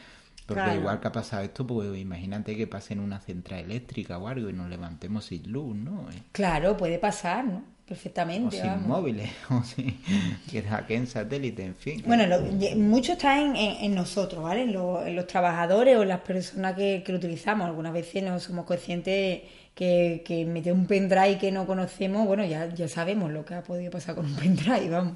Porque 0.47 0.77
igual 0.77 0.99
que 1.01 1.09
ha 1.09 1.13
pasado 1.13 1.43
esto, 1.43 1.67
pues 1.67 1.95
imagínate 1.99 2.57
que 2.57 2.67
pase 2.67 2.95
en 2.95 3.01
una 3.01 3.21
central 3.21 3.61
eléctrica 3.61 4.17
o 4.17 4.29
algo 4.29 4.49
y 4.49 4.55
nos 4.55 4.71
levantemos 4.71 5.27
sin 5.27 5.53
luz, 5.53 5.77
¿no? 5.77 6.07
Claro, 6.33 6.77
puede 6.77 6.99
pasar, 6.99 7.45
¿no? 7.45 7.63
Perfectamente. 7.87 8.59
O 8.59 8.63
sin 8.63 8.87
móviles, 8.87 9.31
o 9.51 9.63
sin 9.63 9.99
que 10.51 10.65
en 10.95 11.07
satélite, 11.07 11.65
en 11.65 11.75
fin. 11.75 12.03
Bueno, 12.07 12.25
mucho 12.77 13.13
está 13.13 13.41
en, 13.41 13.95
nosotros, 13.95 14.43
¿vale? 14.43 14.63
En, 14.63 14.73
los 15.17 15.27
trabajadores 15.27 15.97
o 15.97 16.03
en 16.03 16.09
las 16.09 16.21
personas 16.21 16.75
que, 16.75 17.03
que 17.05 17.13
lo 17.13 17.19
utilizamos. 17.19 17.67
Algunas 17.67 17.93
veces 17.93 18.23
no 18.23 18.39
somos 18.41 18.67
conscientes 18.67 19.43
que, 19.79 20.25
que 20.25 20.45
mete 20.45 20.73
un 20.73 20.87
pendrive 20.87 21.39
que 21.39 21.53
no 21.53 21.65
conocemos, 21.65 22.27
bueno, 22.27 22.45
ya, 22.45 22.69
ya 22.75 22.89
sabemos 22.89 23.31
lo 23.31 23.45
que 23.45 23.55
ha 23.55 23.63
podido 23.63 23.93
pasar 23.93 24.17
con 24.17 24.27
un 24.27 24.35
pendrive, 24.35 24.91
vamos. 24.91 25.15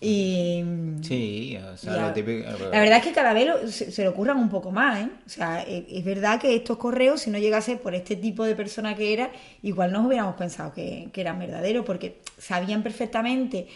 Y, 0.00 0.64
sí, 1.02 1.56
o 1.72 1.76
sea, 1.76 2.08
lo 2.08 2.12
típico... 2.12 2.48
La 2.72 2.80
verdad 2.80 2.98
es 2.98 3.04
que 3.04 3.12
cada 3.12 3.32
vez 3.32 3.72
se, 3.72 4.02
le 4.02 4.08
ocurran 4.08 4.38
un 4.38 4.48
poco 4.48 4.72
más, 4.72 5.02
¿eh? 5.02 5.10
O 5.24 5.28
sea, 5.28 5.62
e, 5.62 5.86
es, 5.88 6.04
verdad 6.04 6.40
que 6.40 6.56
estos 6.56 6.76
correos, 6.76 7.20
si 7.20 7.30
no 7.30 7.38
llegase 7.38 7.76
por 7.76 7.94
este 7.94 8.16
tipo 8.16 8.42
de 8.44 8.56
persona 8.56 8.96
que 8.96 9.12
era, 9.12 9.30
igual 9.62 9.92
nos 9.92 10.04
hubiéramos 10.04 10.34
pensado 10.34 10.72
que, 10.72 11.08
que 11.12 11.20
eran 11.20 11.38
verdaderos, 11.38 11.84
porque 11.86 12.16
sabían 12.36 12.82
perfectamente 12.82 13.68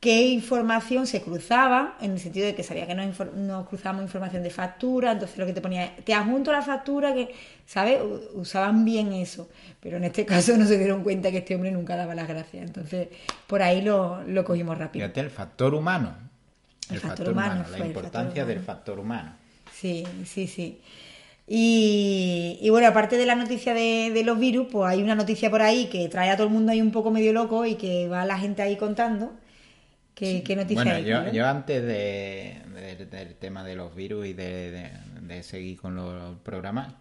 qué 0.00 0.28
información 0.28 1.06
se 1.06 1.22
cruzaba, 1.22 1.96
en 2.00 2.12
el 2.12 2.20
sentido 2.20 2.46
de 2.46 2.54
que 2.54 2.62
sabía 2.62 2.86
que 2.86 2.94
nos, 2.94 3.66
cruzábamos 3.66 4.04
información 4.04 4.42
de 4.42 4.50
factura, 4.50 5.12
entonces 5.12 5.36
lo 5.38 5.46
que 5.46 5.52
te 5.52 5.60
ponía, 5.60 5.96
te 5.96 6.14
adjunto 6.14 6.52
la 6.52 6.62
factura, 6.62 7.14
que, 7.14 7.34
¿sabes? 7.66 7.98
Usaban 8.34 8.84
bien 8.84 9.12
eso, 9.12 9.48
pero 9.80 9.96
en 9.96 10.04
este 10.04 10.24
caso 10.26 10.56
no 10.56 10.66
se 10.66 10.78
dieron 10.78 11.02
cuenta 11.02 11.30
que 11.30 11.38
este 11.38 11.56
hombre 11.56 11.72
nunca 11.72 11.96
daba 11.96 12.14
las 12.14 12.28
gracias, 12.28 12.64
entonces 12.64 13.08
por 13.46 13.62
ahí 13.62 13.82
lo, 13.82 14.24
cogimos 14.44 14.78
rápido. 14.78 15.04
Fíjate, 15.04 15.20
el 15.20 15.30
factor 15.30 15.74
humano. 15.74 16.14
El, 16.90 17.00
factor, 17.00 17.30
humano, 17.30 17.64
la 17.70 17.84
importancia 17.84 18.46
del 18.46 18.60
factor 18.60 18.98
humano. 18.98 19.34
Sí, 19.74 20.06
sí, 20.24 20.46
sí. 20.46 20.80
Y, 21.46 22.66
bueno, 22.70 22.88
aparte 22.88 23.18
de 23.18 23.26
la 23.26 23.34
noticia 23.34 23.74
de, 23.74 24.10
de, 24.12 24.22
los 24.22 24.38
virus, 24.38 24.68
pues 24.70 24.90
hay 24.90 25.02
una 25.02 25.14
noticia 25.14 25.50
por 25.50 25.60
ahí 25.60 25.86
que 25.86 26.08
trae 26.08 26.30
a 26.30 26.36
todo 26.36 26.46
el 26.46 26.52
mundo 26.52 26.72
ahí 26.72 26.80
un 26.80 26.90
poco 26.90 27.10
medio 27.10 27.32
loco 27.34 27.66
y 27.66 27.74
que 27.74 28.08
va 28.08 28.24
la 28.24 28.38
gente 28.38 28.62
ahí 28.62 28.76
contando 28.76 29.32
¿Qué, 30.18 30.56
noticia 30.56 30.82
bueno, 30.82 30.98
yo, 30.98 31.30
yo, 31.32 31.46
antes 31.46 31.80
de, 31.80 32.56
del 33.08 33.36
tema 33.36 33.62
de 33.62 33.76
los 33.76 33.94
virus 33.94 34.26
y 34.26 34.32
de, 34.32 34.90
seguir 35.42 35.80
con 35.80 35.94
los 35.94 36.36
programas, 36.38 36.92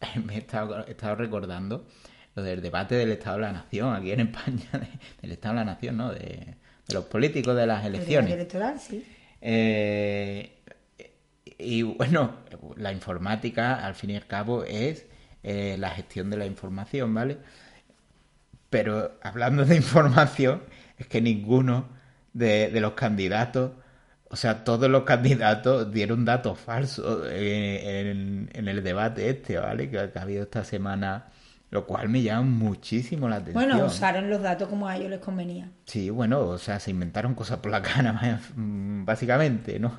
me 0.24 0.34
he 0.34 0.38
estado, 0.38 0.84
recordando 1.14 1.86
lo 2.34 2.42
del 2.42 2.60
debate 2.60 2.96
del 2.96 3.12
Estado 3.12 3.36
de 3.36 3.42
la 3.42 3.52
Nación 3.52 3.94
aquí 3.94 4.10
en 4.10 4.20
España, 4.20 4.64
del 5.22 5.30
Estado 5.30 5.54
de 5.54 5.60
la 5.60 5.64
Nación, 5.64 5.96
¿no? 5.96 6.12
De, 6.12 6.56
los 6.92 7.04
políticos 7.04 7.56
de 7.56 7.66
las 7.68 7.84
elecciones. 7.84 8.32
electoral, 8.32 8.80
sí. 8.80 9.04
Eh, 9.40 10.52
y 11.58 11.82
bueno, 11.82 12.38
la 12.76 12.90
informática, 12.90 13.86
al 13.86 13.94
fin 13.94 14.10
y 14.10 14.16
al 14.16 14.26
cabo, 14.26 14.64
es 14.64 15.06
eh, 15.44 15.76
la 15.78 15.90
gestión 15.90 16.30
de 16.30 16.36
la 16.36 16.46
información, 16.46 17.14
¿vale? 17.14 17.38
Pero 18.70 19.18
hablando 19.22 19.64
de 19.64 19.76
información, 19.76 20.62
es 20.98 21.06
que 21.06 21.20
ninguno 21.20 21.95
de, 22.38 22.70
de 22.70 22.80
los 22.80 22.92
candidatos. 22.94 23.72
O 24.28 24.36
sea, 24.36 24.64
todos 24.64 24.90
los 24.90 25.04
candidatos 25.04 25.92
dieron 25.92 26.24
datos 26.24 26.58
falsos 26.58 27.26
en, 27.30 28.50
en 28.52 28.68
el 28.68 28.82
debate 28.82 29.30
este, 29.30 29.58
¿vale? 29.58 29.90
Que, 29.90 30.10
que 30.10 30.18
ha 30.18 30.22
habido 30.22 30.42
esta 30.44 30.64
semana 30.64 31.26
lo 31.70 31.86
cual 31.86 32.08
me 32.08 32.22
llama 32.22 32.42
muchísimo 32.48 33.28
la 33.28 33.36
atención. 33.36 33.66
Bueno, 33.66 33.84
usaron 33.84 34.30
los 34.30 34.40
datos 34.40 34.68
como 34.68 34.86
a 34.86 34.96
ellos 34.96 35.10
les 35.10 35.18
convenía. 35.18 35.72
Sí, 35.86 36.10
bueno, 36.10 36.40
o 36.48 36.58
sea, 36.58 36.80
se 36.80 36.90
inventaron 36.90 37.34
cosas 37.34 37.58
por 37.60 37.70
la 37.70 37.80
cara, 37.80 38.40
básicamente, 38.56 39.78
¿no? 39.78 39.94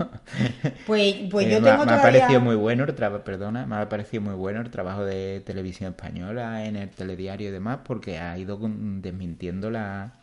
Pues, 0.85 1.15
pues 1.29 1.47
yo 1.49 1.59
Eh, 1.59 1.61
tengo 1.61 1.85
me, 1.85 1.85
me 1.85 1.93
ha 1.93 2.01
todavía... 2.01 2.01
parecido 2.01 2.41
muy 2.41 2.55
bueno 2.55 2.83
el 2.83 2.95
trabajo, 2.95 3.23
perdona, 3.23 3.65
me 3.65 3.75
ha 3.77 3.89
parecido 3.89 4.21
muy 4.23 4.33
bueno 4.35 4.61
el 4.61 4.69
trabajo 4.71 5.05
de 5.05 5.41
televisión 5.45 5.91
española 5.91 6.65
en 6.65 6.75
el 6.75 6.89
telediario 6.89 7.49
y 7.49 7.51
demás, 7.51 7.79
porque 7.85 8.17
ha 8.19 8.37
ido 8.37 8.59
desmintiendo 8.61 9.69
la 9.71 10.19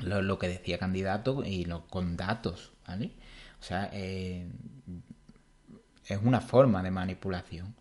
lo, 0.00 0.22
lo 0.22 0.38
que 0.38 0.48
decía 0.48 0.78
candidato 0.78 1.44
y 1.44 1.64
lo, 1.64 1.86
con 1.86 2.16
datos, 2.16 2.72
¿vale? 2.86 3.12
O 3.60 3.62
sea, 3.62 3.90
eh, 3.92 4.46
es 6.08 6.18
una 6.22 6.40
forma 6.40 6.82
de 6.82 6.90
manipulación. 6.90 7.74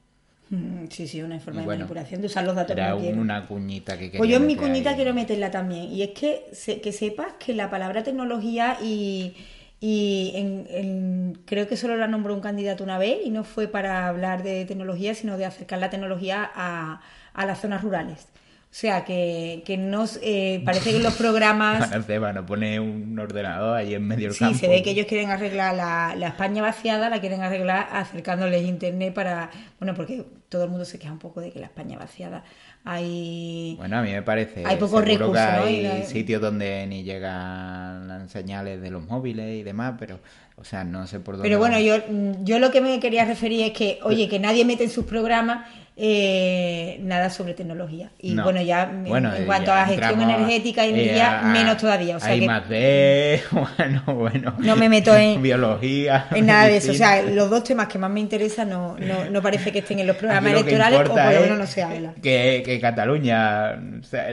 Mm, 0.50 0.86
Sí, 0.90 1.08
sí, 1.08 1.22
una 1.22 1.40
forma 1.40 1.62
de 1.62 1.68
manipulación 1.68 2.22
de 2.22 2.28
usar 2.28 2.44
los 2.46 2.56
datos 2.56 2.78
Era 2.78 2.96
una 2.96 3.48
cuñita 3.48 3.94
que 3.94 4.06
quería 4.12 4.20
Pues 4.20 4.30
yo 4.30 4.38
en 4.38 4.46
mi 4.48 4.56
cuñita 4.56 4.92
ahí. 4.92 4.96
quiero 4.96 5.14
meterla 5.14 5.52
también. 5.52 5.86
Y 5.92 6.04
es 6.04 6.12
que, 6.12 6.46
se- 6.54 6.82
que 6.82 6.92
sepas 6.92 7.34
que 7.40 7.54
la 7.54 7.70
palabra 7.70 8.04
tecnología 8.04 8.78
y, 8.82 9.36
y 9.80 10.32
en- 10.36 10.68
en- 10.70 11.40
creo 11.46 11.68
que 11.68 11.78
solo 11.78 11.98
la 11.98 12.08
nombró 12.08 12.34
un 12.34 12.42
candidato 12.42 12.84
una 12.84 12.98
vez 12.98 13.20
y 13.26 13.30
no 13.32 13.44
fue 13.44 13.68
para 13.68 14.08
hablar 14.08 14.44
de 14.44 14.66
tecnología, 14.66 15.14
sino 15.16 15.38
de 15.38 15.46
acercar 15.46 15.80
la 15.80 15.90
tecnología 15.90 16.50
a, 16.56 17.02
a 17.34 17.46
las 17.46 17.60
zonas 17.62 17.82
rurales. 17.84 18.28
O 18.76 18.78
sea, 18.78 19.06
que, 19.06 19.64
que 19.66 19.78
no 19.78 20.04
eh, 20.22 20.62
parece 20.66 20.92
que 20.92 21.00
los 21.00 21.16
programas... 21.16 21.90
Seba, 22.06 22.34
no 22.34 22.46
pone 22.46 22.78
un 22.82 23.18
ordenador 23.18 23.78
ahí 23.78 23.94
en 23.94 24.06
medio 24.06 24.26
del 24.26 24.34
Sí, 24.34 24.40
campo. 24.40 24.60
se 24.60 24.68
ve 24.68 24.84
que 24.84 24.90
ellos 24.90 25.06
quieren 25.06 25.30
arreglar 25.32 25.76
la, 25.76 26.14
la 26.18 26.28
España 26.28 26.62
vaciada, 26.62 27.10
la 27.10 27.22
quieren 27.22 27.42
arreglar 27.42 27.88
acercándoles 27.90 28.64
internet 28.64 29.14
para... 29.14 29.50
Bueno, 29.80 29.94
porque 29.96 30.26
todo 30.50 30.66
el 30.66 30.72
mundo 30.72 30.84
se 30.84 31.00
queja 31.00 31.14
un 31.14 31.20
poco 31.20 31.40
de 31.40 31.52
que 31.52 31.60
la 31.62 31.68
España 31.68 31.98
vaciada 31.98 32.44
hay... 32.84 33.76
Bueno, 33.78 33.98
a 33.98 34.02
mí 34.02 34.12
me 34.12 34.24
parece. 34.24 34.66
Hay 34.66 34.76
pocos 34.76 35.04
que 35.04 35.18
recursos, 35.18 35.46
¿no? 35.56 35.64
hay 35.64 36.04
sitios 36.04 36.42
donde 36.42 36.86
ni 36.86 37.04
llegan 37.04 38.10
las 38.10 38.30
señales 38.30 38.82
de 38.82 38.92
los 38.92 39.02
móviles 39.06 39.56
y 39.56 39.64
demás, 39.64 39.96
pero, 39.98 40.20
o 40.58 40.64
sea, 40.64 40.84
no 40.84 41.06
sé 41.08 41.20
por 41.20 41.36
dónde. 41.36 41.48
Pero 41.50 41.60
bueno, 41.60 41.80
yo, 41.80 41.98
yo 42.44 42.60
lo 42.60 42.72
que 42.72 42.82
me 42.82 43.00
quería 43.00 43.26
referir 43.26 43.62
es 43.66 43.72
que, 43.72 44.00
oye, 44.04 44.28
que 44.30 44.40
nadie 44.40 44.64
mete 44.66 44.86
en 44.86 44.90
sus 44.90 45.06
programas 45.06 45.68
eh, 45.98 46.98
nada 47.04 47.30
sobre 47.30 47.54
tecnología. 47.54 48.10
Y 48.20 48.34
No. 48.34 48.44
bueno, 48.44 48.62
ya 48.62 48.84
en- 48.84 49.06
Bueno, 49.06 49.34
en 49.34 49.46
cuanto 49.46 49.72
a 49.72 49.86
gestión 49.86 50.22
energética 50.22 50.86
y 50.86 50.90
eh, 50.90 50.94
energía, 50.94 51.40
a- 51.40 51.44
menos 51.54 51.78
todavía. 51.78 52.18
O 52.18 52.20
sea 52.20 52.30
hay 52.32 52.40
que 52.42 52.48
más 52.48 52.68
de. 52.70 53.42
Bueno, 53.78 54.04
bueno. 54.08 54.54
No 54.60 54.76
me 54.76 54.90
meto 54.90 55.16
en- 55.16 55.42
biología. 55.42 56.28
en 56.34 56.46
nada 56.48 56.66
de 56.68 56.78
eso. 56.78 56.92
O 56.92 56.96
sea, 56.96 57.22
los 57.22 57.50
dos 57.50 57.64
temas 57.64 57.88
que 57.88 57.98
más 57.98 58.12
me 58.12 58.20
interesan 58.20 58.70
no, 58.70 58.98
no, 59.00 59.30
no 59.30 59.42
parece 59.42 59.72
que 59.72 59.80
estén 59.80 60.00
en 60.00 60.08
los 60.08 60.16
programas 60.18 60.52
electorales 60.52 61.00
o 61.02 61.14
por 61.14 61.34
lo 61.34 61.42
menos 61.42 61.58
no 61.60 61.68
se 61.68 61.84
habla. 61.84 62.14
Que, 62.22 62.62
que 62.66 62.80
Cataluña 62.82 63.80
sea, 64.04 64.28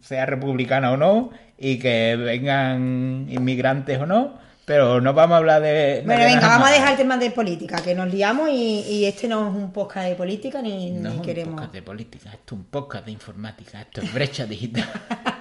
sea 0.00 0.26
republicana 0.26 0.90
o 0.92 0.96
no 0.96 1.30
y 1.58 1.78
que 1.78 2.16
vengan 2.16 3.26
inmigrantes 3.30 3.98
o 4.00 4.06
no, 4.06 4.41
pero 4.64 5.00
no 5.00 5.12
vamos 5.12 5.34
a 5.34 5.38
hablar 5.38 5.62
de. 5.62 5.68
de 5.72 6.02
Bueno, 6.04 6.24
venga, 6.24 6.46
vamos 6.48 6.68
a 6.68 6.72
dejar 6.72 6.96
temas 6.96 7.18
de 7.20 7.30
política, 7.30 7.82
que 7.82 7.94
nos 7.94 8.12
liamos 8.12 8.48
y, 8.50 8.80
y 8.88 9.04
este 9.06 9.28
no 9.28 9.48
es 9.48 9.54
un 9.54 9.72
podcast 9.72 10.08
de 10.08 10.14
política 10.14 10.62
ni, 10.62 10.90
No 10.90 11.00
ni 11.08 11.08
es 11.08 11.14
un 11.16 11.22
queremos. 11.22 11.54
podcast 11.54 11.72
de 11.74 11.82
política, 11.82 12.30
esto 12.30 12.54
es 12.54 12.60
un 12.60 12.64
podcast 12.64 13.04
de 13.06 13.12
informática, 13.12 13.80
esto 13.80 14.00
es 14.02 14.12
brecha 14.12 14.46
digital. 14.46 14.88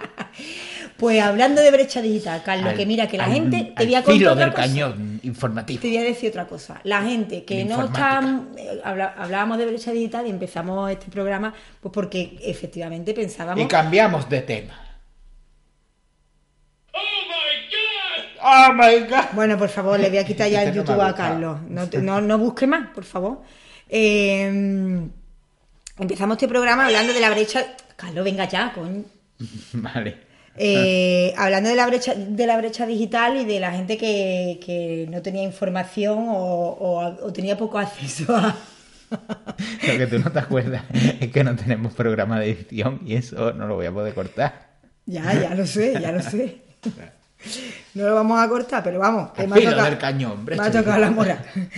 Pues 0.97 1.19
hablando 1.21 1.61
de 1.61 1.71
brecha 1.71 1.99
digital, 2.01 2.43
Carlos, 2.43 2.69
Al- 2.71 2.77
que 2.77 2.85
mira, 2.85 3.07
que 3.07 3.17
la 3.17 3.25
al- 3.25 3.33
gente 3.33 3.73
te 3.75 3.81
al 3.81 3.85
voy 3.87 3.95
a 3.95 4.03
contar 4.03 4.13
filo 4.17 4.31
otra 4.33 4.45
del 4.45 4.53
cosa. 4.53 4.67
cañón 4.67 5.19
informativo. 5.23 5.81
Te 5.81 5.87
voy 5.87 5.97
a 5.97 6.03
decir 6.03 6.29
otra 6.29 6.45
cosa. 6.45 6.79
La 6.83 7.01
gente 7.01 7.43
que 7.43 7.57
De 7.57 7.65
no 7.65 7.85
está. 7.85 8.21
eh, 8.55 8.81
hablábamos 8.83 9.57
de 9.57 9.65
brecha 9.65 9.91
digital 9.91 10.27
y 10.27 10.29
empezamos 10.29 10.91
este 10.91 11.09
programa 11.09 11.53
pues 11.79 11.91
porque 11.91 12.37
efectivamente 12.43 13.13
pensábamos. 13.15 13.63
Y 13.63 13.67
cambiamos 13.67 14.29
de 14.29 14.41
tema. 14.41 14.73
¡Oh 18.43 18.73
my 18.73 19.07
god! 19.07 19.25
Bueno, 19.33 19.57
por 19.57 19.69
favor, 19.69 19.99
le 19.99 20.09
voy 20.09 20.17
a 20.17 20.25
quitar 20.25 20.49
ya 20.49 20.63
el 20.63 20.73
YouTube 20.73 20.99
a. 21.01 21.13
Carlos. 21.15 21.59
No, 21.69 21.87
te- 21.87 22.01
no, 22.01 22.21
no 22.21 22.37
busque 22.37 22.65
más, 22.67 22.89
por 22.93 23.03
favor. 23.03 23.41
Eh, 23.89 25.07
empezamos 25.99 26.35
este 26.37 26.47
programa 26.47 26.85
hablando 26.87 27.13
de 27.13 27.19
la 27.19 27.29
brecha. 27.29 27.63
Carlos, 27.95 28.23
venga 28.25 28.47
ya, 28.47 28.71
coño. 28.73 29.03
Vale. 29.73 30.17
Eh, 30.57 31.33
hablando 31.37 31.69
de 31.69 31.75
la 31.75 31.87
brecha 31.87 32.13
de 32.13 32.45
la 32.45 32.57
brecha 32.57 32.85
digital 32.85 33.37
y 33.37 33.45
de 33.45 33.59
la 33.61 33.71
gente 33.71 33.97
que, 33.97 34.59
que 34.63 35.07
no 35.09 35.21
tenía 35.21 35.43
información 35.43 36.25
o, 36.27 36.33
o- 36.33 37.25
o 37.25 37.33
tenía 37.33 37.57
poco 37.57 37.77
acceso 37.79 38.35
a. 38.35 38.55
Lo 39.87 39.97
que 39.97 40.07
tú 40.07 40.19
no 40.19 40.31
te 40.31 40.39
acuerdas 40.39 40.83
es 41.19 41.31
que 41.31 41.43
no 41.43 41.55
tenemos 41.55 41.93
programa 41.93 42.39
de 42.39 42.51
edición 42.51 43.01
y 43.05 43.15
eso 43.15 43.51
no 43.53 43.67
lo 43.67 43.75
voy 43.75 43.85
a 43.85 43.91
poder 43.91 44.13
cortar. 44.13 44.71
Ya, 45.05 45.33
ya 45.33 45.53
lo 45.53 45.65
sé, 45.65 45.99
ya 46.01 46.11
lo 46.11 46.21
sé. 46.21 46.61
No 47.93 48.07
lo 48.07 48.15
vamos 48.15 48.39
a 48.39 48.47
cortar, 48.47 48.83
pero 48.83 48.99
vamos, 48.99 49.31
que 49.31 49.45
me 49.47 49.57
ha 49.59 49.69
tocado, 49.69 49.83
del 49.89 49.97
cañón, 49.97 50.45
me 50.45 50.55
ha 50.55 50.71
tocado 50.71 50.97
la 50.99 51.11
moral. 51.11 51.39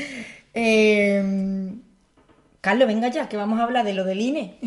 Eh, 0.55 1.71
Carlos, 2.61 2.87
venga 2.87 3.07
ya, 3.07 3.27
que 3.27 3.35
vamos 3.37 3.59
a 3.59 3.63
hablar 3.63 3.83
de 3.83 3.93
lo 3.93 4.03
del 4.03 4.21
INE. 4.21 4.59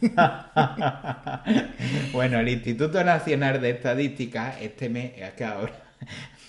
bueno, 2.12 2.38
el 2.40 2.48
Instituto 2.48 3.02
Nacional 3.02 3.60
de 3.60 3.70
Estadística, 3.70 4.54
este 4.60 4.88
mes, 4.88 5.12
es 5.16 5.32
que 5.32 5.44
ahora 5.44 5.72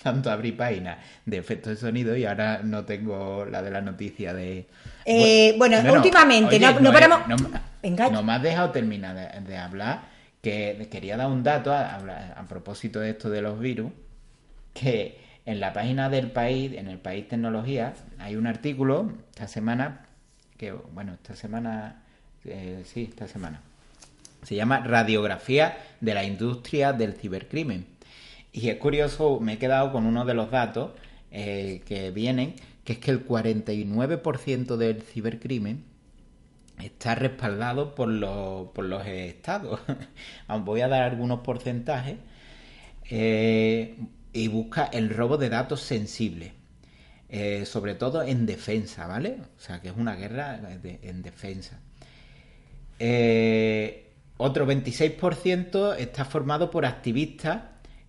tanto 0.02 0.30
abrí 0.30 0.52
páginas 0.52 0.98
de 1.24 1.38
efectos 1.38 1.74
de 1.74 1.76
sonido 1.78 2.16
y 2.16 2.24
ahora 2.24 2.60
no 2.62 2.84
tengo 2.84 3.44
la 3.44 3.62
de 3.62 3.70
la 3.70 3.80
noticia 3.80 4.34
de... 4.34 4.66
Eh, 5.04 5.54
bueno, 5.58 5.78
últimamente, 5.92 6.58
no- 6.58 6.80
no 6.80 6.90
es- 6.90 6.94
paramos- 6.94 7.26
No, 7.28 7.36
Venga. 7.82 8.08
no 8.10 8.22
me 8.22 8.32
has 8.34 8.42
dejado 8.42 8.70
terminar 8.70 9.14
de, 9.16 9.40
de 9.48 9.56
hablar, 9.56 10.02
que 10.42 10.88
quería 10.90 11.16
dar 11.16 11.28
un 11.28 11.44
dato 11.44 11.72
a, 11.72 12.44
propósito 12.48 12.98
de 13.00 13.10
esto 13.10 13.30
de 13.30 13.40
los 13.40 13.60
virus, 13.60 13.92
que 14.74 15.18
en 15.46 15.60
la 15.60 15.72
página 15.72 16.10
del 16.10 16.30
país, 16.30 16.72
en 16.72 16.88
el 16.88 16.98
país 16.98 17.28
Tecnología, 17.28 17.94
hay 18.18 18.34
un 18.36 18.48
artículo 18.48 19.12
esta 19.30 19.46
semana, 19.46 20.06
que 20.58 20.72
bueno, 20.72 21.14
esta 21.14 21.36
semana, 21.36 22.02
eh, 22.44 22.82
sí, 22.84 23.08
esta 23.08 23.28
semana, 23.28 23.60
se 24.42 24.56
llama 24.56 24.80
Radiografía 24.80 25.78
de 26.00 26.14
la 26.14 26.24
industria 26.24 26.92
del 26.92 27.14
cibercrimen. 27.14 27.86
Y 28.52 28.68
es 28.68 28.76
curioso, 28.76 29.38
me 29.40 29.54
he 29.54 29.58
quedado 29.58 29.92
con 29.92 30.06
uno 30.06 30.24
de 30.24 30.34
los 30.34 30.50
datos 30.50 30.90
eh, 31.30 31.82
que 31.86 32.10
vienen, 32.10 32.56
que 32.84 32.94
es 32.94 32.98
que 32.98 33.12
el 33.12 33.26
49% 33.26 34.76
del 34.76 35.02
cibercrimen 35.02 35.91
está 36.84 37.14
respaldado 37.14 37.94
por 37.94 38.08
los, 38.08 38.68
por 38.70 38.84
los 38.84 39.06
estados. 39.06 39.80
Voy 40.64 40.80
a 40.80 40.88
dar 40.88 41.02
algunos 41.02 41.40
porcentajes. 41.40 42.16
Eh, 43.10 43.96
y 44.32 44.48
busca 44.48 44.84
el 44.86 45.10
robo 45.10 45.36
de 45.36 45.48
datos 45.48 45.80
sensibles. 45.80 46.52
Eh, 47.28 47.64
sobre 47.64 47.94
todo 47.94 48.22
en 48.22 48.44
defensa, 48.44 49.06
¿vale? 49.06 49.38
O 49.56 49.60
sea, 49.60 49.80
que 49.80 49.88
es 49.88 49.96
una 49.96 50.16
guerra 50.16 50.60
en 50.82 51.22
defensa. 51.22 51.80
Eh, 52.98 54.10
otro 54.36 54.66
26% 54.66 55.96
está 55.96 56.26
formado 56.26 56.70
por 56.70 56.84
activistas 56.84 57.62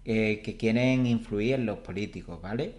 eh, 0.03 0.41
que 0.43 0.57
quieren 0.57 1.05
influir 1.05 1.53
en 1.55 1.65
los 1.65 1.79
políticos, 1.79 2.41
¿vale? 2.41 2.73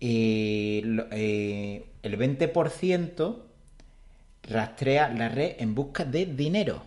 Y 0.00 0.80
el 0.82 2.18
20% 2.18 3.36
rastrea 4.42 5.08
la 5.08 5.28
red 5.28 5.56
en 5.58 5.74
busca 5.74 6.04
de 6.04 6.26
dinero. 6.26 6.82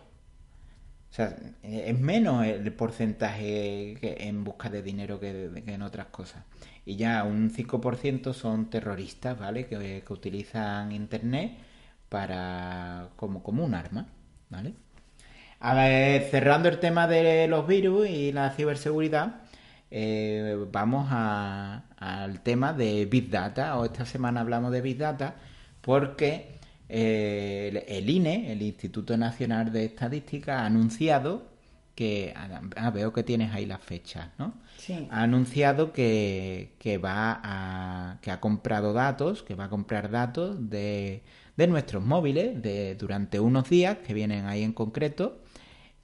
O 1.11 1.13
sea, 1.13 1.35
es 1.61 1.99
menos 1.99 2.45
el 2.45 2.71
porcentaje 2.73 3.97
en 4.27 4.43
busca 4.45 4.69
de 4.69 4.81
dinero 4.81 5.19
que, 5.19 5.51
en 5.67 5.81
otras 5.81 6.07
cosas. 6.07 6.43
Y 6.85 6.95
ya 6.95 7.23
un 7.25 7.51
5% 7.51 8.33
son 8.33 8.69
terroristas, 8.69 9.37
¿vale? 9.37 9.67
Que, 9.67 10.03
utilizan 10.09 10.93
Internet 10.93 11.57
para 12.09 13.09
como, 13.17 13.43
como 13.43 13.65
un 13.65 13.75
arma, 13.75 14.07
¿vale? 14.49 14.73
A 15.59 15.73
ver, 15.75 16.23
cerrando 16.31 16.69
el 16.69 16.79
tema 16.79 17.07
de 17.07 17.47
los 17.47 17.67
virus 17.67 18.07
y 18.09 18.31
la 18.31 18.51
ciberseguridad, 18.51 19.41
eh, 19.91 20.57
vamos 20.71 21.07
al 21.11 22.39
tema 22.41 22.73
de 22.73 23.05
Big 23.05 23.29
Data. 23.29 23.77
O 23.77 23.85
esta 23.85 24.05
semana 24.05 24.41
hablamos 24.41 24.71
de 24.71 24.81
Big 24.81 24.97
Data 24.97 25.35
porque 25.81 26.60
eh, 26.91 27.69
el, 27.69 27.77
el 27.97 28.09
INE, 28.09 28.51
el 28.51 28.61
Instituto 28.61 29.17
Nacional 29.17 29.71
de 29.71 29.85
Estadística, 29.85 30.61
ha 30.61 30.65
anunciado 30.65 31.49
que. 31.95 32.33
Ah, 32.75 32.91
veo 32.91 33.13
que 33.13 33.23
tienes 33.23 33.53
ahí 33.53 33.65
las 33.65 33.81
fechas, 33.81 34.29
¿no? 34.37 34.61
Sí. 34.75 35.07
Ha 35.09 35.23
anunciado 35.23 35.93
que, 35.93 36.75
que 36.79 36.97
va 36.97 37.39
a. 37.43 38.19
que 38.21 38.31
ha 38.31 38.39
comprado 38.39 38.93
datos, 38.93 39.43
que 39.43 39.55
va 39.55 39.65
a 39.65 39.69
comprar 39.69 40.09
datos 40.11 40.69
de, 40.69 41.23
de 41.57 41.67
nuestros 41.67 42.03
móviles 42.03 42.61
de, 42.61 42.95
durante 42.95 43.39
unos 43.39 43.69
días 43.69 43.99
que 43.99 44.13
vienen 44.13 44.45
ahí 44.45 44.63
en 44.63 44.73
concreto. 44.73 45.41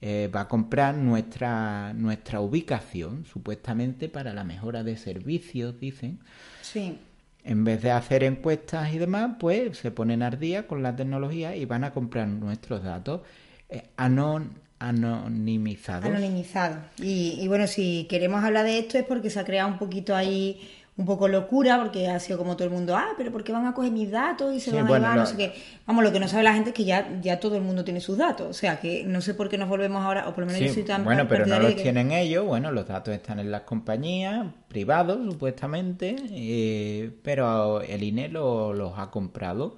eh, 0.01 0.29
va 0.33 0.41
a 0.41 0.47
comprar 0.47 0.95
nuestra, 0.95 1.93
nuestra 1.93 2.41
ubicación, 2.41 3.25
supuestamente 3.25 4.09
para 4.09 4.33
la 4.33 4.43
mejora 4.43 4.83
de 4.83 4.97
servicios, 4.97 5.79
dicen. 5.79 6.19
Sí. 6.61 6.99
En 7.47 7.63
vez 7.63 7.81
de 7.81 7.91
hacer 7.91 8.23
encuestas 8.23 8.93
y 8.93 8.97
demás, 8.97 9.37
pues 9.39 9.77
se 9.77 9.89
ponen 9.89 10.21
al 10.21 10.37
día 10.37 10.67
con 10.67 10.83
la 10.83 10.95
tecnología 10.95 11.55
y 11.55 11.65
van 11.65 11.83
a 11.83 11.91
comprar 11.91 12.27
nuestros 12.27 12.83
datos 12.83 13.21
eh, 13.69 13.83
anon, 13.95 14.51
anonimizados. 14.79 16.05
Anonimizados. 16.05 16.79
Y, 16.97 17.37
y 17.39 17.47
bueno, 17.47 17.67
si 17.67 18.05
queremos 18.09 18.43
hablar 18.43 18.65
de 18.65 18.79
esto 18.79 18.97
es 18.97 19.05
porque 19.05 19.29
se 19.29 19.39
ha 19.39 19.45
creado 19.45 19.69
un 19.69 19.77
poquito 19.77 20.15
ahí 20.15 20.59
un 20.97 21.05
poco 21.05 21.27
locura 21.27 21.77
porque 21.77 22.07
ha 22.09 22.19
sido 22.19 22.39
como 22.39 22.55
todo 22.57 22.67
el 22.67 22.73
mundo, 22.73 22.95
ah, 22.95 23.09
pero 23.17 23.31
¿por 23.31 23.43
qué 23.43 23.51
van 23.51 23.67
a 23.67 23.73
coger 23.75 23.91
mis 23.91 24.09
datos 24.09 24.53
y 24.53 24.59
se 24.59 24.71
van 24.71 24.87
a 24.87 24.91
llevar? 24.91 25.15
No 25.15 25.25
sé 25.27 25.37
qué. 25.37 25.53
Vamos, 25.85 26.03
lo 26.03 26.11
que 26.11 26.19
no 26.19 26.27
sabe 26.27 26.43
la 26.43 26.53
gente 26.53 26.71
es 26.71 26.75
que 26.75 26.85
ya, 26.85 27.19
ya 27.21 27.39
todo 27.39 27.55
el 27.55 27.61
mundo 27.61 27.83
tiene 27.83 28.01
sus 28.01 28.17
datos. 28.17 28.47
O 28.49 28.53
sea, 28.53 28.79
que 28.79 29.03
no 29.03 29.21
sé 29.21 29.35
por 29.35 29.47
qué 29.47 29.59
nos 29.59 29.69
volvemos 29.69 30.03
ahora, 30.03 30.27
o 30.27 30.33
por 30.33 30.45
lo 30.45 30.47
menos 30.47 30.59
yo 30.59 30.73
soy 30.73 30.83
tan 30.83 31.03
Bueno, 31.03 31.27
pero 31.27 31.45
no 31.45 31.59
los 31.59 31.75
tienen 31.75 32.11
ellos, 32.11 32.45
bueno, 32.45 32.71
los 32.71 32.87
datos 32.87 33.13
están 33.13 33.39
en 33.39 33.51
las 33.51 33.61
compañías, 33.61 34.47
privados 34.67 35.19
supuestamente, 35.31 36.15
eh, 36.31 37.11
pero 37.21 37.81
el 37.81 38.01
INE 38.01 38.29
los 38.29 38.97
ha 38.97 39.11
comprado. 39.11 39.77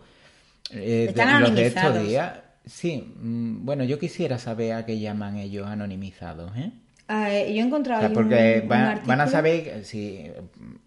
Eh, 0.71 1.07
están 1.09 1.41
los 1.41 1.53
de 1.53 1.67
estos 1.67 2.01
días. 2.01 2.39
Sí, 2.65 3.13
mm, 3.19 3.65
bueno, 3.65 3.83
yo 3.83 3.99
quisiera 3.99 4.37
saber 4.37 4.73
a 4.73 4.85
qué 4.85 4.99
llaman 4.99 5.37
ellos 5.37 5.67
anonimizados, 5.67 6.55
¿eh? 6.55 6.71
Ah, 7.11 7.29
yo 7.31 7.35
he 7.35 7.59
encontrado. 7.59 8.13
porque 8.13 8.63
van, 8.67 9.19
a 9.19 9.27
saber 9.27 9.83
si, 9.83 10.29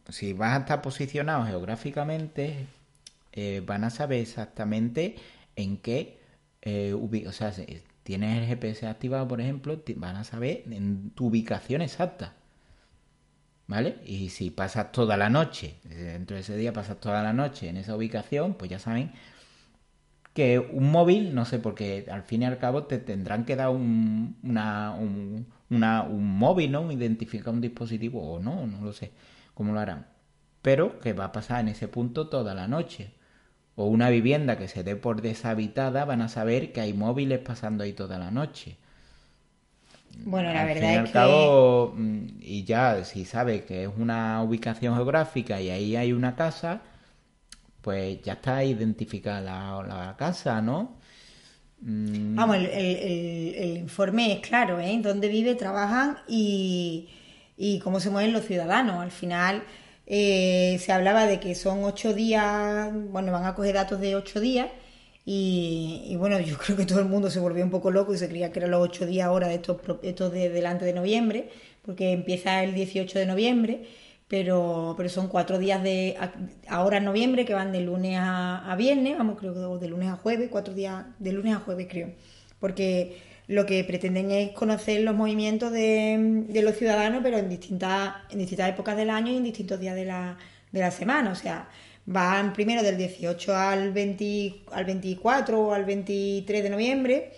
si 0.09 0.33
vas 0.33 0.57
a 0.57 0.61
estar 0.61 0.81
posicionado 0.81 1.45
geográficamente, 1.47 2.69
eh, 3.33 3.61
van 3.67 3.83
a 3.83 3.91
saber 3.91 4.21
exactamente 4.21 5.17
en 5.57 5.79
qué. 5.79 6.21
Eh, 6.63 6.95
o 6.95 7.33
sea, 7.33 7.51
si 7.51 7.83
tienes 8.05 8.39
el 8.39 8.47
GPS 8.47 8.87
activado, 8.87 9.27
por 9.27 9.41
ejemplo, 9.41 9.83
van 9.97 10.15
a 10.15 10.23
saber 10.23 10.63
en 10.71 11.11
tu 11.11 11.27
ubicación 11.27 11.83
exacta. 11.83 12.35
¿Vale? 13.67 13.97
Y 14.07 14.29
si 14.29 14.51
pasas 14.51 14.93
toda 14.93 15.17
la 15.17 15.29
noche, 15.29 15.77
dentro 15.83 16.37
de 16.37 16.43
ese 16.43 16.57
día 16.57 16.73
pasas 16.73 17.01
toda 17.01 17.21
la 17.25 17.33
noche 17.33 17.69
en 17.69 17.79
esa 17.79 17.97
ubicación, 17.97 18.55
pues 18.55 18.71
ya 18.71 18.79
saben 18.79 19.11
que 20.35 20.59
un 20.59 20.91
móvil, 20.91 21.35
no 21.35 21.45
sé, 21.45 21.59
porque 21.59 22.07
al 22.11 22.23
fin 22.23 22.43
y 22.43 22.45
al 22.47 22.59
cabo 22.59 22.85
te 22.85 22.99
tendrán 22.99 23.45
que 23.45 23.57
dar 23.57 23.69
un, 23.71 24.37
una, 24.43 24.93
un, 24.93 25.47
un 25.73 26.39
móvil, 26.39 26.73
¿no? 26.73 26.91
Identificar 26.93 27.53
un 27.53 27.61
dispositivo 27.61 28.23
o 28.35 28.41
no, 28.41 28.67
no 28.67 28.81
lo 28.85 28.93
sé 28.93 29.13
cómo 29.55 29.73
lo 29.73 29.81
harán. 29.81 30.07
Pero 30.63 30.99
que 31.01 31.13
va 31.13 31.27
a 31.27 31.33
pasar 31.33 31.61
en 31.61 31.69
ese 31.69 31.89
punto 31.89 32.29
toda 32.29 32.55
la 32.55 32.69
noche. 32.69 33.13
O 33.77 33.87
una 33.87 34.11
vivienda 34.11 34.59
que 34.59 34.69
se 34.69 34.85
dé 34.85 34.97
por 34.97 35.23
deshabitada 35.23 36.05
van 36.05 36.23
a 36.23 36.29
saber 36.29 36.73
que 36.73 36.81
hay 36.83 36.93
móviles 36.95 37.41
pasando 37.41 37.85
ahí 37.85 37.93
toda 37.95 38.19
la 38.19 38.31
noche. 38.31 38.77
Bueno, 40.25 40.53
la 40.53 40.65
verdad 40.65 40.99
al 40.99 41.07
es 41.07 41.11
cabo, 41.11 41.95
mm, 41.97 42.27
y 42.41 42.65
ya 42.65 43.03
si 43.05 43.25
sabe 43.25 43.65
que 43.65 43.85
es 43.85 43.91
una 43.97 44.43
ubicación 44.43 44.95
geográfica 44.95 45.61
y 45.61 45.71
ahí 45.71 45.97
hay 45.97 46.13
una 46.13 46.37
casa, 46.37 46.83
pues 47.83 48.23
ya 48.23 48.35
está 48.35 48.65
identificada 48.65 49.41
la, 49.41 49.83
la 49.87 50.17
casa, 50.17 50.63
¿no? 50.63 50.97
Mm. 51.83 52.37
Vamos, 52.37 52.57
el, 52.57 53.77
informe 53.77 54.33
es 54.33 54.41
claro, 54.41 54.81
¿eh? 54.81 54.99
Dónde 55.03 55.29
vive, 55.29 55.55
trabajan 55.55 56.19
y, 56.29 57.09
cómo 57.83 58.01
se 58.01 58.11
mueven 58.11 58.33
los 58.33 58.47
ciudadanos. 58.47 59.01
Al 59.03 59.11
final 59.11 59.65
eh, 60.07 60.79
se 60.81 60.93
hablaba 60.93 61.27
de 61.27 61.41
que 61.41 61.55
son 61.55 61.85
ocho 61.85 62.15
días, 62.15 62.91
bueno, 63.11 63.33
van 63.33 63.45
a 63.45 63.55
coger 63.55 63.75
datos 63.75 64.01
de 64.01 64.17
ocho 64.17 64.41
días 64.41 64.69
y, 65.25 66.15
bueno, 66.19 66.41
yo 66.41 66.57
creo 66.65 66.77
que 66.77 66.87
todo 66.87 67.01
el 67.01 67.07
mundo 67.07 67.31
se 67.31 67.41
volvió 67.41 67.65
un 67.65 67.71
poco 67.71 67.91
loco 67.91 68.15
y 68.15 68.19
se 68.19 68.29
creía 68.29 68.53
que 68.53 68.61
eran 68.61 68.73
los 68.73 68.83
ocho 68.83 69.07
días 69.07 69.27
ahora 69.27 69.49
de 69.49 69.55
estos, 69.57 69.79
estos 70.03 70.33
de 70.33 70.51
delante 70.51 70.85
de 70.85 70.93
noviembre, 70.93 71.51
porque 71.83 72.13
empieza 72.13 72.63
el 72.63 72.75
18 72.75 73.19
de 73.19 73.27
noviembre 73.27 73.83
pero, 74.29 74.95
pero 74.97 75.09
son 75.09 75.29
cuatro 75.29 75.59
días 75.59 75.83
de 75.83 76.17
ahora 76.69 76.99
en 76.99 77.05
noviembre 77.05 77.45
que 77.45 77.55
van 77.55 77.73
de 77.73 77.81
lunes 77.81 78.19
a, 78.21 78.75
viernes, 78.79 79.19
vamos, 79.19 79.39
creo 79.39 79.53
que 79.53 79.85
de 79.85 79.91
lunes 79.91 80.09
a 80.09 80.17
jueves, 80.17 80.49
cuatro 80.51 80.75
días 80.75 81.05
de 81.19 81.33
lunes 81.33 81.55
a 81.55 81.61
jueves, 81.61 81.87
creo. 81.91 82.11
Porque 82.59 83.21
lo 83.49 83.67
que 83.67 83.85
pretenden 83.85 84.31
es 84.31 84.53
conocer 84.53 85.03
los 85.03 85.15
movimientos 85.15 85.73
de, 85.73 86.47
los 86.63 86.77
ciudadanos, 86.77 87.21
pero 87.23 87.39
en 87.39 87.49
distintas, 87.49 88.15
en 88.31 88.39
distintas 88.39 88.71
épocas 88.71 88.97
del 88.97 89.11
año 89.11 89.33
y 89.33 89.37
en 89.37 89.45
distintos 89.45 89.79
días 89.81 89.95
de 89.95 90.07
la, 90.07 90.39
de 90.71 90.81
la 90.81 90.91
semana. 90.91 91.31
O 91.33 91.35
sea, 91.35 91.69
van 92.07 92.53
primero 92.53 92.83
del 92.83 92.97
18 92.97 93.55
al, 93.55 93.93
20, 93.93 94.63
al 94.73 94.85
24 94.85 95.61
o 95.61 95.75
al 95.75 95.85
23 95.85 96.63
de 96.63 96.71
noviembre 96.71 97.33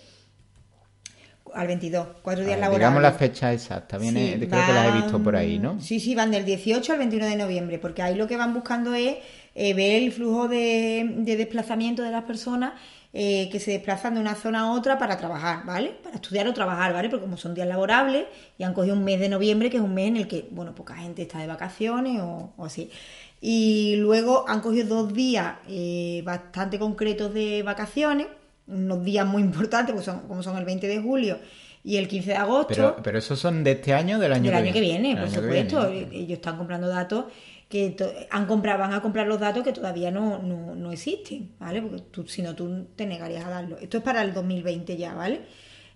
al 1.55 1.67
22, 1.67 2.07
cuatro 2.21 2.43
días 2.43 2.59
laborables. 2.59 2.79
Digamos 2.79 3.01
la 3.01 3.13
fecha 3.13 3.53
exacta, 3.53 3.97
viene, 3.97 4.35
creo 4.37 4.65
que 4.65 4.73
las 4.73 4.87
he 4.87 4.91
visto 5.01 5.23
por 5.23 5.35
ahí, 5.35 5.57
¿no? 5.57 5.79
Sí, 5.79 5.99
sí, 5.99 6.13
van 6.13 6.31
del 6.31 6.45
18 6.45 6.91
al 6.93 6.99
21 6.99 7.25
de 7.25 7.35
noviembre, 7.37 7.79
porque 7.79 8.01
ahí 8.01 8.15
lo 8.15 8.27
que 8.27 8.35
van 8.35 8.53
buscando 8.53 8.93
es 8.93 9.17
eh, 9.55 9.73
ver 9.73 10.03
el 10.03 10.11
flujo 10.11 10.49
de, 10.49 11.09
desplazamiento 11.19 12.03
de 12.03 12.11
las 12.11 12.25
personas 12.25 12.73
eh, 13.13 13.47
que 13.49 13.61
se 13.61 13.71
desplazan 13.71 14.15
de 14.15 14.19
una 14.19 14.35
zona 14.35 14.61
a 14.61 14.71
otra 14.73 14.97
para 14.97 15.17
trabajar, 15.17 15.65
¿vale? 15.65 15.91
Para 16.03 16.15
estudiar 16.15 16.45
o 16.49 16.53
trabajar, 16.53 16.91
¿vale? 16.91 17.09
Porque 17.09 17.23
como 17.23 17.37
son 17.37 17.55
días 17.55 17.67
laborables 17.67 18.25
y 18.57 18.63
han 18.63 18.73
cogido 18.73 18.95
un 18.95 19.05
mes 19.05 19.21
de 19.21 19.29
noviembre, 19.29 19.69
que 19.69 19.77
es 19.77 19.83
un 19.83 19.93
mes 19.93 20.09
en 20.09 20.17
el 20.17 20.27
que, 20.27 20.49
bueno, 20.51 20.75
poca 20.75 20.95
gente 20.95 21.21
está 21.21 21.39
de 21.39 21.47
vacaciones 21.47 22.21
o, 22.21 22.53
así. 22.57 22.91
Y 23.39 23.95
luego 23.95 24.43
han 24.49 24.59
cogido 24.59 25.03
dos 25.03 25.13
días 25.13 25.55
eh, 25.69 26.21
bastante 26.25 26.77
concretos 26.77 27.33
de 27.33 27.63
vacaciones 27.63 28.27
unos 28.67 29.03
días 29.03 29.25
muy 29.25 29.41
importantes, 29.41 29.93
pues 29.93 30.05
son, 30.05 30.21
como 30.27 30.41
son 30.43 30.57
el 30.57 30.65
20 30.65 30.87
de 30.87 30.99
julio 30.99 31.39
y 31.83 31.97
el 31.97 32.07
15 32.07 32.29
de 32.31 32.35
agosto. 32.35 32.67
Pero, 32.69 32.95
pero 33.03 33.19
esos 33.19 33.39
son 33.39 33.63
de 33.63 33.73
este 33.73 33.93
año 33.93 34.17
del 34.17 34.33
año 34.33 34.51
del 34.51 34.51
que 34.51 34.57
año 34.57 34.73
viene? 34.73 34.73
que 34.73 34.81
viene, 34.81 35.21
por 35.21 35.29
supuesto. 35.29 35.87
Ellos 35.87 36.31
están 36.31 36.57
comprando 36.57 36.87
datos 36.87 37.25
que 37.69 37.95
han 38.29 38.45
comprado, 38.45 38.79
van 38.79 38.93
a 38.93 39.01
comprar 39.01 39.27
los 39.27 39.39
datos 39.39 39.63
que 39.63 39.73
todavía 39.73 40.11
no, 40.11 40.39
no, 40.39 40.91
existen, 40.91 41.51
¿vale? 41.59 41.81
Porque 41.81 42.01
tú, 42.11 42.27
si 42.27 42.41
no, 42.41 42.55
tú 42.55 42.87
te 42.95 43.05
negarías 43.05 43.45
a 43.45 43.49
darlo. 43.49 43.77
Esto 43.77 43.97
es 43.97 44.03
para 44.03 44.21
el 44.21 44.33
2020 44.33 44.97
ya, 44.97 45.13
¿vale? 45.13 45.41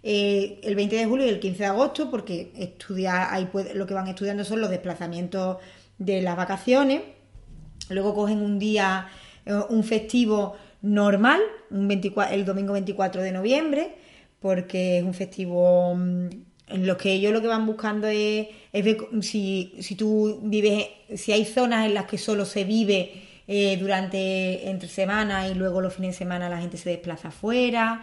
Eh, 0.01 0.60
el 0.63 0.75
20 0.75 0.95
de 0.95 1.05
julio 1.05 1.25
y 1.25 1.29
el 1.29 1.39
15 1.39 1.60
de 1.60 1.65
agosto, 1.65 2.10
porque 2.10 2.51
estudiar, 2.55 3.27
ahí 3.32 3.49
lo 3.75 3.86
que 3.86 3.93
van 3.93 4.08
estudiando 4.08 4.43
son 4.43 4.62
los 4.62 4.69
desplazamientos 4.69 5.58
de 5.97 6.21
las 6.21 6.36
vacaciones. 6.36 7.01
Luego 7.89 8.13
cogen 8.13 8.41
un 8.41 8.60
día, 8.60 9.08
eh, 9.45 9.53
un 9.69 9.84
festivo 9.84 10.55
normal, 10.81 11.41
un 11.69 11.87
24, 11.87 12.35
el 12.35 12.45
domingo 12.45 12.73
24 12.73 13.21
de 13.21 13.31
noviembre, 13.31 13.95
porque 14.39 14.99
es 14.99 15.03
un 15.03 15.13
festivo 15.13 15.95
mm, 15.95 16.27
en 16.69 16.87
lo 16.87 16.97
que 16.97 17.11
ellos 17.13 17.33
lo 17.33 17.41
que 17.41 17.47
van 17.47 17.65
buscando 17.65 18.07
es, 18.07 18.47
ver 18.71 18.97
si, 19.21 19.73
si 19.79 19.95
tú 19.95 20.39
vives, 20.43 20.87
si 21.15 21.31
hay 21.31 21.45
zonas 21.45 21.85
en 21.85 21.93
las 21.93 22.05
que 22.05 22.17
solo 22.17 22.45
se 22.45 22.63
vive 22.63 23.11
eh, 23.47 23.77
durante 23.77 24.69
entre 24.69 24.87
semanas 24.87 25.51
y 25.51 25.55
luego 25.55 25.81
los 25.81 25.93
fines 25.93 26.13
de 26.15 26.19
semana 26.19 26.49
la 26.49 26.59
gente 26.59 26.77
se 26.77 26.91
desplaza 26.91 27.29
afuera. 27.29 28.01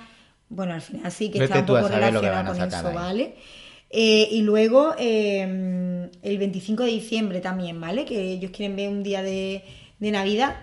Bueno, 0.48 0.74
al 0.74 0.80
final 0.80 1.10
sí 1.12 1.30
que 1.30 1.42
está 1.42 1.60
un 1.60 1.66
poco 1.66 1.88
relacionado 1.88 2.52
con 2.52 2.62
eso, 2.62 2.92
¿vale? 2.92 3.34
Eh, 3.88 4.28
y 4.32 4.42
luego 4.42 4.94
eh, 4.98 6.08
el 6.22 6.38
25 6.38 6.82
de 6.82 6.90
diciembre 6.90 7.40
también, 7.40 7.80
¿vale? 7.80 8.04
Que 8.04 8.32
ellos 8.32 8.50
quieren 8.50 8.76
ver 8.76 8.88
un 8.88 9.04
día 9.04 9.22
de, 9.22 9.62
de 10.00 10.10
Navidad 10.10 10.56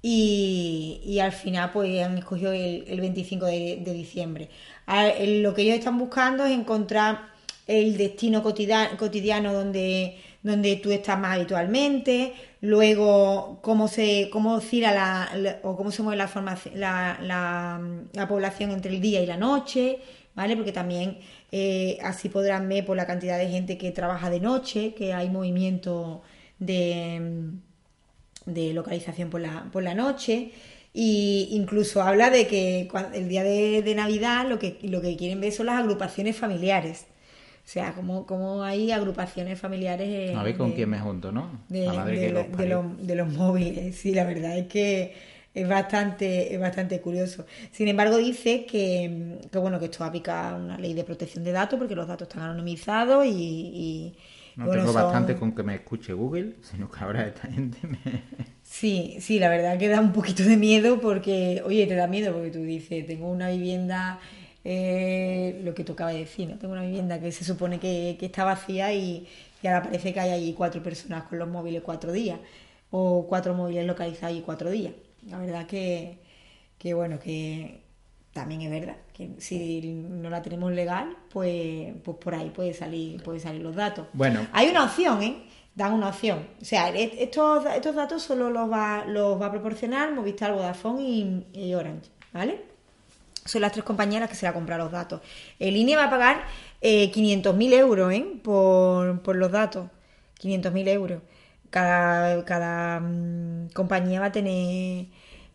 y, 0.00 1.18
al 1.20 1.32
final 1.32 1.70
pues 1.72 2.02
han 2.02 2.18
escogido 2.18 2.52
el, 2.52 3.00
25 3.00 3.46
de, 3.46 3.92
diciembre. 3.92 4.48
lo 4.86 5.54
que 5.54 5.62
ellos 5.62 5.78
están 5.78 5.98
buscando 5.98 6.44
es 6.44 6.52
encontrar 6.52 7.28
el 7.66 7.96
destino 7.98 8.42
cotidiano, 8.42 9.52
donde, 9.52 10.16
donde 10.42 10.76
tú 10.76 10.90
estás 10.90 11.18
más 11.18 11.36
habitualmente, 11.36 12.32
luego 12.60 13.58
cómo 13.60 13.88
se 13.88 14.30
cómo 14.32 14.54
oscila 14.54 14.92
la, 14.92 15.58
o 15.62 15.76
cómo 15.76 15.90
se 15.90 16.02
mueve 16.02 16.24
la, 16.74 17.18
la, 18.14 18.28
población 18.28 18.70
entre 18.70 18.94
el 18.94 19.00
día 19.00 19.20
y 19.20 19.26
la 19.26 19.36
noche, 19.36 19.98
¿vale? 20.34 20.56
Porque 20.56 20.72
también 20.72 21.18
eh, 21.52 21.98
así 22.02 22.28
podrán 22.28 22.68
ver 22.68 22.86
por 22.86 22.96
la 22.96 23.06
cantidad 23.06 23.38
de 23.38 23.48
gente 23.48 23.76
que 23.76 23.90
trabaja 23.90 24.30
de 24.30 24.40
noche, 24.40 24.94
que 24.94 25.12
hay 25.12 25.28
movimiento 25.28 26.22
de 26.58 27.52
de 28.48 28.72
localización 28.72 29.30
por 29.30 29.40
la, 29.40 29.68
por 29.72 29.82
la 29.82 29.94
noche. 29.94 30.52
Y 30.92 31.48
incluso 31.52 32.02
habla 32.02 32.30
de 32.30 32.46
que 32.46 32.88
el 33.14 33.28
día 33.28 33.44
de, 33.44 33.94
Navidad 33.94 34.48
lo 34.48 34.58
que, 34.58 34.78
lo 34.82 35.00
que 35.00 35.16
quieren 35.16 35.40
ver 35.40 35.52
son 35.52 35.66
las 35.66 35.78
agrupaciones 35.78 36.36
familiares. 36.36 37.06
O 37.64 37.70
sea, 37.70 37.92
como, 37.92 38.26
como 38.26 38.62
hay 38.62 38.90
agrupaciones 38.90 39.60
familiares. 39.60 40.34
a 40.34 40.42
ver 40.42 40.56
con 40.56 40.72
quién 40.72 40.88
me 40.88 40.98
junto, 40.98 41.30
¿no? 41.30 41.60
De, 41.68 41.80
de, 41.82 43.14
los, 43.14 43.28
móviles. 43.28 43.94
Sí, 44.00 44.14
la 44.14 44.24
verdad 44.24 44.56
es 44.56 44.66
que 44.68 45.12
es 45.52 45.68
bastante, 45.68 46.54
es 46.54 46.58
bastante 46.58 47.00
curioso. 47.02 47.44
Sin 47.70 47.86
embargo, 47.88 48.16
dice 48.16 48.64
que, 48.64 49.38
que 49.52 49.58
bueno, 49.58 49.78
que 49.78 49.84
esto 49.84 50.02
aplica 50.02 50.54
una 50.54 50.78
ley 50.78 50.94
de 50.94 51.04
protección 51.04 51.44
de 51.44 51.52
datos 51.52 51.78
porque 51.78 51.94
los 51.94 52.08
datos 52.08 52.26
están 52.26 52.44
anonimizados 52.44 53.26
y 53.26 54.14
no 54.58 54.70
tengo 54.70 54.92
bastante 54.92 55.36
con 55.36 55.52
que 55.52 55.62
me 55.62 55.76
escuche 55.76 56.12
Google, 56.12 56.56
sino 56.62 56.90
que 56.90 56.98
ahora 56.98 57.26
esta 57.26 57.48
gente 57.48 57.78
me... 57.86 57.98
Sí, 58.64 59.16
sí, 59.20 59.38
la 59.38 59.48
verdad 59.48 59.78
que 59.78 59.88
da 59.88 60.00
un 60.00 60.12
poquito 60.12 60.42
de 60.42 60.56
miedo 60.56 61.00
porque, 61.00 61.62
oye, 61.64 61.86
te 61.86 61.94
da 61.94 62.06
miedo 62.06 62.34
porque 62.34 62.50
tú 62.50 62.60
dices, 62.60 63.06
tengo 63.06 63.30
una 63.30 63.48
vivienda 63.48 64.18
eh, 64.64 65.60
lo 65.64 65.72
que 65.74 65.84
tocaba 65.84 66.12
decir, 66.12 66.50
¿no? 66.50 66.58
Tengo 66.58 66.74
una 66.74 66.82
vivienda 66.82 67.18
que 67.18 67.32
se 67.32 67.44
supone 67.44 67.78
que, 67.78 68.16
que 68.20 68.26
está 68.26 68.44
vacía 68.44 68.92
y, 68.92 69.26
y 69.62 69.66
ahora 69.66 69.84
parece 69.84 70.12
que 70.12 70.20
hay 70.20 70.30
allí 70.30 70.52
cuatro 70.52 70.82
personas 70.82 71.22
con 71.24 71.38
los 71.38 71.48
móviles 71.48 71.82
cuatro 71.82 72.12
días 72.12 72.38
o 72.90 73.26
cuatro 73.26 73.54
móviles 73.54 73.86
localizados 73.86 74.36
y 74.36 74.42
cuatro 74.42 74.70
días. 74.70 74.92
La 75.30 75.38
verdad 75.38 75.66
que, 75.66 76.18
que 76.78 76.94
bueno, 76.94 77.18
que 77.18 77.87
también 78.32 78.62
es 78.62 78.70
verdad 78.70 78.96
que 79.12 79.30
si 79.38 79.80
no 79.80 80.30
la 80.30 80.42
tenemos 80.42 80.72
legal, 80.72 81.16
pues, 81.30 81.92
pues 82.04 82.16
por 82.18 82.34
ahí 82.34 82.50
puede 82.50 82.72
salir, 82.72 83.22
puede 83.22 83.40
salir 83.40 83.62
los 83.62 83.74
datos. 83.74 84.06
Bueno. 84.12 84.46
Hay 84.52 84.68
una 84.68 84.84
opción, 84.84 85.22
¿eh? 85.22 85.44
Dan 85.74 85.92
una 85.92 86.08
opción. 86.08 86.46
O 86.60 86.64
sea, 86.64 86.90
e- 86.90 87.22
estos, 87.22 87.64
estos 87.66 87.94
datos 87.94 88.22
solo 88.22 88.50
los 88.50 88.70
va, 88.70 89.04
los 89.06 89.40
va 89.40 89.46
a 89.46 89.50
proporcionar 89.50 90.12
Movistar, 90.12 90.52
Vodafone 90.52 91.02
y, 91.02 91.46
y 91.52 91.74
Orange, 91.74 92.10
¿vale? 92.32 92.62
Son 93.44 93.62
las 93.62 93.72
tres 93.72 93.84
compañías 93.84 94.20
las 94.20 94.28
que 94.30 94.36
se 94.36 94.46
la 94.46 94.52
compran 94.52 94.78
los 94.78 94.92
datos. 94.92 95.22
El 95.58 95.76
INE 95.76 95.96
va 95.96 96.04
a 96.04 96.10
pagar 96.10 96.44
eh, 96.80 97.10
500.000 97.10 97.72
euros 97.72 98.12
¿eh? 98.12 98.24
por, 98.42 99.22
por 99.22 99.36
los 99.36 99.50
datos. 99.50 99.88
500.000 100.40 100.88
euros. 100.88 101.22
Cada, 101.70 102.44
cada 102.44 103.00
mm, 103.00 103.70
compañía 103.74 104.20
va 104.20 104.26
a 104.26 104.32
tener 104.32 105.06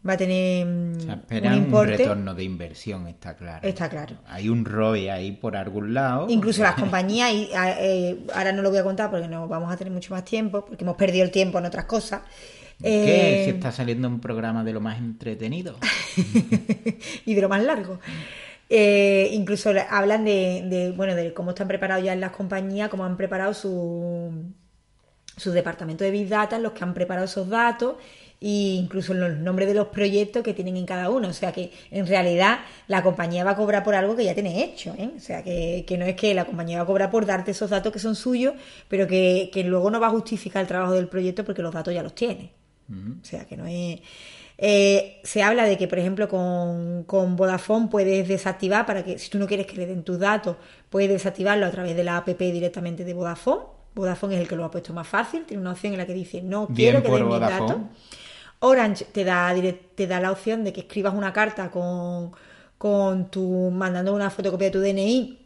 va 0.07 0.13
a 0.13 0.17
tener 0.17 0.65
mm, 0.65 0.97
O 0.97 0.99
sea, 0.99 1.13
un 1.13 1.19
esperan 1.19 1.53
un, 1.53 1.59
importe. 1.59 1.97
retorno 1.97 2.33
de 2.35 2.43
inversión, 2.43 3.07
está 3.07 3.35
claro. 3.35 3.67
Está 3.67 3.89
claro. 3.89 4.15
Hay 4.27 4.49
un 4.49 4.65
ROI 4.65 5.09
ahí 5.09 5.31
por 5.31 5.55
algún 5.55 5.93
lado. 5.93 6.27
Incluso 6.29 6.61
las 6.63 6.75
compañías, 6.75 7.31
y 7.31 7.49
eh, 7.53 8.25
ahora 8.33 8.51
no 8.51 8.61
lo 8.61 8.69
voy 8.69 8.79
a 8.79 8.83
contar 8.83 9.09
porque 9.09 9.27
no 9.27 9.47
vamos 9.47 9.71
a 9.71 9.77
tener 9.77 9.93
mucho 9.93 10.13
más 10.13 10.25
tiempo, 10.25 10.65
porque 10.65 10.83
hemos 10.83 10.95
perdido 10.97 11.23
el 11.23 11.31
tiempo 11.31 11.57
en 11.59 11.65
otras 11.65 11.85
cosas. 11.85 12.21
¿Qué? 12.81 13.41
Eh, 13.41 13.45
Si 13.45 13.49
está 13.51 13.71
saliendo 13.71 14.07
un 14.07 14.19
programa 14.19 14.63
de 14.63 14.73
lo 14.73 14.81
más 14.81 14.97
entretenido. 14.97 15.77
y 17.25 17.33
de 17.33 17.41
lo 17.41 17.47
más 17.49 17.63
largo. 17.63 17.99
Eh, 18.69 19.29
incluso 19.31 19.71
hablan 19.89 20.25
de, 20.25 20.63
de, 20.65 20.91
bueno, 20.91 21.15
de 21.15 21.33
cómo 21.33 21.51
están 21.51 21.67
preparados 21.67 22.03
ya 22.03 22.13
en 22.13 22.19
las 22.21 22.31
compañías, 22.31 22.89
cómo 22.89 23.05
han 23.05 23.15
preparado 23.17 23.53
su, 23.53 24.51
su 25.37 25.51
departamento 25.51 26.03
de 26.03 26.11
Big 26.11 26.27
Data, 26.27 26.57
los 26.59 26.73
que 26.73 26.83
han 26.83 26.93
preparado 26.93 27.25
esos 27.25 27.47
datos 27.47 27.95
e 28.43 28.75
incluso 28.75 29.13
los 29.13 29.37
nombres 29.37 29.69
de 29.69 29.73
los 29.73 29.87
proyectos 29.87 30.43
que 30.43 30.53
tienen 30.53 30.75
en 30.75 30.85
cada 30.85 31.09
uno. 31.09 31.29
O 31.29 31.33
sea 31.33 31.53
que 31.53 31.71
en 31.91 32.05
realidad 32.05 32.59
la 32.87 33.01
compañía 33.01 33.45
va 33.45 33.51
a 33.51 33.55
cobrar 33.55 33.83
por 33.85 33.95
algo 33.95 34.17
que 34.17 34.25
ya 34.25 34.33
tiene 34.33 34.65
hecho. 34.65 34.93
¿eh? 34.97 35.11
O 35.15 35.19
sea 35.19 35.41
que, 35.43 35.85
que 35.87 35.97
no 35.97 36.03
es 36.03 36.15
que 36.15 36.33
la 36.33 36.43
compañía 36.43 36.77
va 36.77 36.83
a 36.83 36.87
cobrar 36.87 37.09
por 37.09 37.25
darte 37.25 37.51
esos 37.51 37.69
datos 37.69 37.93
que 37.93 37.99
son 37.99 38.15
suyos, 38.15 38.53
pero 38.89 39.07
que, 39.07 39.49
que 39.53 39.63
luego 39.63 39.89
no 39.89 40.01
va 40.01 40.07
a 40.07 40.09
justificar 40.09 40.61
el 40.61 40.67
trabajo 40.67 40.91
del 40.91 41.07
proyecto 41.07 41.45
porque 41.45 41.61
los 41.61 41.73
datos 41.73 41.93
ya 41.93 42.03
los 42.03 42.13
tiene. 42.13 42.51
O 42.89 43.25
sea 43.25 43.45
que 43.45 43.55
no 43.55 43.65
es. 43.65 44.01
Eh, 44.57 45.19
se 45.23 45.41
habla 45.41 45.63
de 45.63 45.77
que, 45.77 45.87
por 45.87 45.97
ejemplo, 45.97 46.27
con, 46.27 47.05
con 47.05 47.35
Vodafone 47.35 47.87
puedes 47.87 48.27
desactivar 48.27 48.85
para 48.85 49.03
que, 49.03 49.17
si 49.17 49.29
tú 49.29 49.39
no 49.39 49.47
quieres 49.47 49.65
que 49.65 49.77
le 49.77 49.87
den 49.87 50.03
tus 50.03 50.19
datos, 50.19 50.57
puedes 50.89 51.09
desactivarlo 51.09 51.65
a 51.65 51.71
través 51.71 51.95
de 51.95 52.03
la 52.03 52.17
app 52.17 52.27
directamente 52.27 53.03
de 53.03 53.13
Vodafone. 53.13 53.63
Vodafone 53.95 54.35
es 54.35 54.41
el 54.41 54.47
que 54.47 54.55
lo 54.55 54.65
ha 54.65 54.71
puesto 54.71 54.93
más 54.93 55.07
fácil, 55.07 55.45
tiene 55.45 55.61
una 55.61 55.71
opción 55.71 55.93
en 55.93 55.99
la 55.99 56.05
que 56.05 56.13
dice 56.13 56.41
no 56.41 56.67
Bien 56.67 56.75
quiero 56.75 57.03
que 57.03 57.11
den 57.11 57.27
mis 57.27 57.39
datos. 57.39 57.77
Orange 58.65 59.05
te 59.11 59.23
da, 59.23 59.53
te 59.95 60.07
da 60.07 60.19
la 60.19 60.31
opción 60.31 60.63
de 60.63 60.71
que 60.71 60.81
escribas 60.81 61.13
una 61.13 61.33
carta 61.33 61.69
con, 61.69 62.31
con 62.77 63.29
tu, 63.29 63.71
mandando 63.71 64.13
una 64.13 64.29
fotocopia 64.29 64.67
de 64.67 64.71
tu 64.71 64.79
DNI 64.79 65.39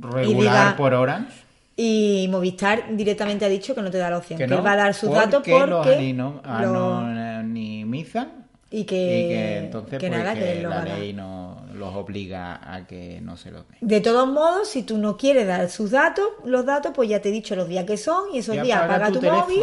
Regular 0.00 0.72
diga- 0.72 0.76
por 0.76 0.94
Orange. 0.94 1.32
y 1.76 2.26
Movistar 2.30 2.84
directamente 2.96 3.44
ha 3.44 3.48
dicho 3.48 3.74
que 3.74 3.82
no 3.82 3.90
te 3.90 3.98
da 3.98 4.10
la 4.10 4.18
opción, 4.18 4.38
que, 4.38 4.44
Que 4.44 4.48
no, 4.50 4.58
él 4.58 4.66
va 4.66 4.72
a 4.72 4.76
dar 4.76 4.94
sus 4.94 5.08
porque 5.10 5.20
datos 5.20 5.42
porque 5.48 6.12
los 6.12 6.34
anonimizan 6.44 8.45
y 8.70 8.80
y 8.80 8.84
que, 8.84 8.96
que 9.28 9.58
entonces 9.58 9.98
que 9.98 10.08
pues, 10.08 10.18
nada, 10.18 10.34
que 10.34 10.40
la 10.62 10.84
ley 10.98 11.12
no 11.12 11.64
los 11.74 11.94
obliga 11.94 12.60
a 12.74 12.86
que 12.86 13.20
no 13.22 13.36
se 13.36 13.50
los 13.50 13.62
den. 13.68 13.78
De 13.80 14.00
todos 14.00 14.26
modos, 14.28 14.68
si 14.68 14.82
tú 14.82 14.98
no 14.98 15.16
quieres 15.16 15.46
dar 15.46 15.68
sus 15.70 15.92
datos, 15.92 16.26
los 16.44 16.66
datos, 16.66 16.92
pues 16.94 17.08
ya 17.08 17.20
te 17.20 17.28
he 17.28 17.32
dicho 17.32 17.54
los 17.54 17.68
días 17.68 17.84
que 17.84 17.96
son 17.96 18.34
y 18.34 18.38
esos 18.38 18.54
días 18.64 18.78
apaga 18.82 19.06
tu 19.12 19.20
tu, 19.20 19.26
móvil. 19.26 19.62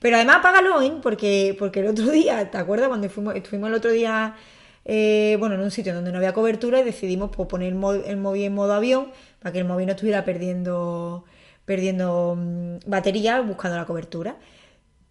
Pero 0.00 0.16
además 0.16 0.36
apágalo, 0.36 0.82
¿eh? 0.82 0.92
porque, 1.02 1.54
porque 1.58 1.80
el 1.80 1.86
otro 1.88 2.10
día, 2.10 2.50
¿te 2.50 2.58
acuerdas 2.58 2.88
cuando 2.88 3.08
fuimos, 3.08 3.36
estuvimos 3.36 3.68
el 3.68 3.74
otro 3.74 3.92
día, 3.92 4.34
eh, 4.84 5.36
bueno, 5.38 5.54
en 5.54 5.60
un 5.60 5.70
sitio 5.70 5.94
donde 5.94 6.10
no 6.10 6.18
había 6.18 6.32
cobertura 6.32 6.80
y 6.80 6.82
decidimos 6.84 7.30
pues, 7.34 7.48
poner 7.48 7.68
el, 7.68 7.76
mo- 7.76 7.92
el 7.92 8.16
móvil 8.16 8.42
en 8.44 8.54
modo 8.54 8.72
avión 8.74 9.12
para 9.40 9.52
que 9.52 9.60
el 9.60 9.64
móvil 9.64 9.86
no 9.86 9.92
estuviera 9.92 10.24
perdiendo, 10.24 11.24
perdiendo 11.64 12.34
mm, 12.36 12.78
batería 12.86 13.40
buscando 13.40 13.76
la 13.76 13.84
cobertura. 13.86 14.36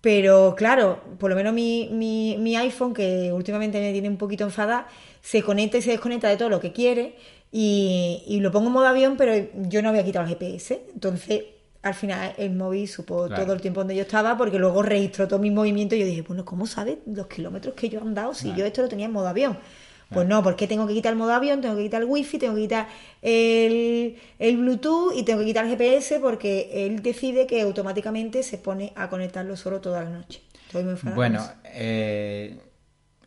Pero 0.02 0.56
claro, 0.58 1.00
por 1.20 1.30
lo 1.30 1.36
menos 1.36 1.54
mi, 1.54 1.88
mi, 1.92 2.36
mi 2.40 2.56
iPhone, 2.56 2.94
que 2.94 3.32
últimamente 3.32 3.80
me 3.80 3.92
tiene 3.92 4.10
un 4.10 4.18
poquito 4.18 4.44
enfadada, 4.44 4.88
se 5.22 5.44
conecta 5.44 5.78
y 5.78 5.82
se 5.84 5.92
desconecta 5.92 6.28
de 6.28 6.38
todo 6.38 6.50
lo 6.50 6.60
que 6.60 6.72
quiere 6.72 7.16
y, 7.52 8.24
y 8.28 8.40
lo 8.40 8.52
pongo 8.52 8.68
en 8.68 8.74
modo 8.74 8.88
avión, 8.88 9.16
pero 9.18 9.34
yo 9.70 9.82
no 9.84 9.90
había 9.90 10.04
quitado 10.04 10.26
el 10.26 10.32
GPS. 10.32 10.82
Entonces, 10.94 11.44
al 11.84 11.94
final, 11.94 12.34
el 12.38 12.52
móvil 12.52 12.88
supo 12.88 13.28
Claro. 13.28 13.44
todo 13.44 13.54
el 13.54 13.62
tiempo 13.62 13.82
donde 13.82 13.96
yo 13.96 14.02
estaba 14.04 14.38
porque 14.38 14.58
luego 14.58 14.82
registró 14.82 15.28
todos 15.28 15.42
mis 15.42 15.52
movimientos 15.52 15.98
y 15.98 16.02
yo 16.02 16.08
dije, 16.08 16.22
bueno, 16.24 16.46
¿cómo 16.46 16.66
sabe 16.66 17.00
los 17.06 17.28
kilómetros 17.28 17.76
que 17.76 17.90
yo 17.90 18.00
he 18.00 18.02
andado 18.02 18.34
si 18.34 18.54
yo 18.56 18.66
esto 18.66 18.82
lo 18.82 18.88
tenía 18.90 19.06
en 19.06 19.12
modo 19.12 19.28
avión? 19.28 19.58
Pues 20.14 20.28
no, 20.28 20.44
porque 20.44 20.68
tengo 20.68 20.88
que 20.88 20.94
quitar 20.94 21.14
el 21.14 21.18
modo 21.18 21.32
avión, 21.32 21.62
tengo 21.62 21.78
que 21.78 21.84
quitar 21.84 22.02
el 22.02 22.08
wifi, 22.10 22.38
tengo 22.38 22.56
que 22.56 22.62
quitar 22.62 22.88
el, 23.22 24.18
el 24.40 24.58
Bluetooth 24.58 25.14
y 25.16 25.24
tengo 25.24 25.40
que 25.40 25.46
quitar 25.46 25.64
el 25.64 25.72
GPS 25.72 26.20
porque 26.20 26.86
él 26.86 27.02
decide 27.02 27.48
que 27.48 27.62
automáticamente 27.62 28.44
se 28.44 28.58
pone 28.58 28.92
a 28.98 29.10
conectarlo 29.10 29.56
solo 29.56 29.80
toda 29.80 30.04
la 30.04 30.10
noche. 30.10 30.42
Estoy 30.66 30.84
muy 30.84 30.96
Bueno, 31.16 31.42
eh, 31.64 32.60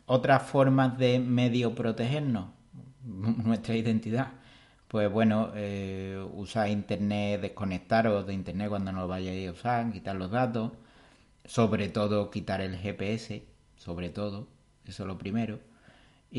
otras 0.05 0.43
formas 0.43 0.97
de 0.99 1.17
medio 1.19 1.73
protegernos, 1.73 2.49
nuestra 3.03 3.75
identidad. 3.75 4.27
Pues 4.87 5.11
bueno, 5.11 5.51
eh, 5.55 6.23
usar 6.33 6.69
internet, 6.69 7.41
desconectaros 7.41 8.27
de 8.27 8.33
internet 8.35 8.69
cuando 8.69 8.91
no 8.91 9.01
lo 9.01 9.07
vayáis 9.07 9.49
a 9.49 9.51
usar, 9.51 9.91
quitar 9.91 10.15
los 10.15 10.29
datos, 10.29 10.71
sobre 11.45 11.89
todo 11.89 12.29
quitar 12.29 12.61
el 12.61 12.77
GPS, 12.77 13.43
sobre 13.75 14.09
todo, 14.09 14.47
eso 14.85 15.03
es 15.03 15.07
lo 15.07 15.17
primero. 15.17 15.59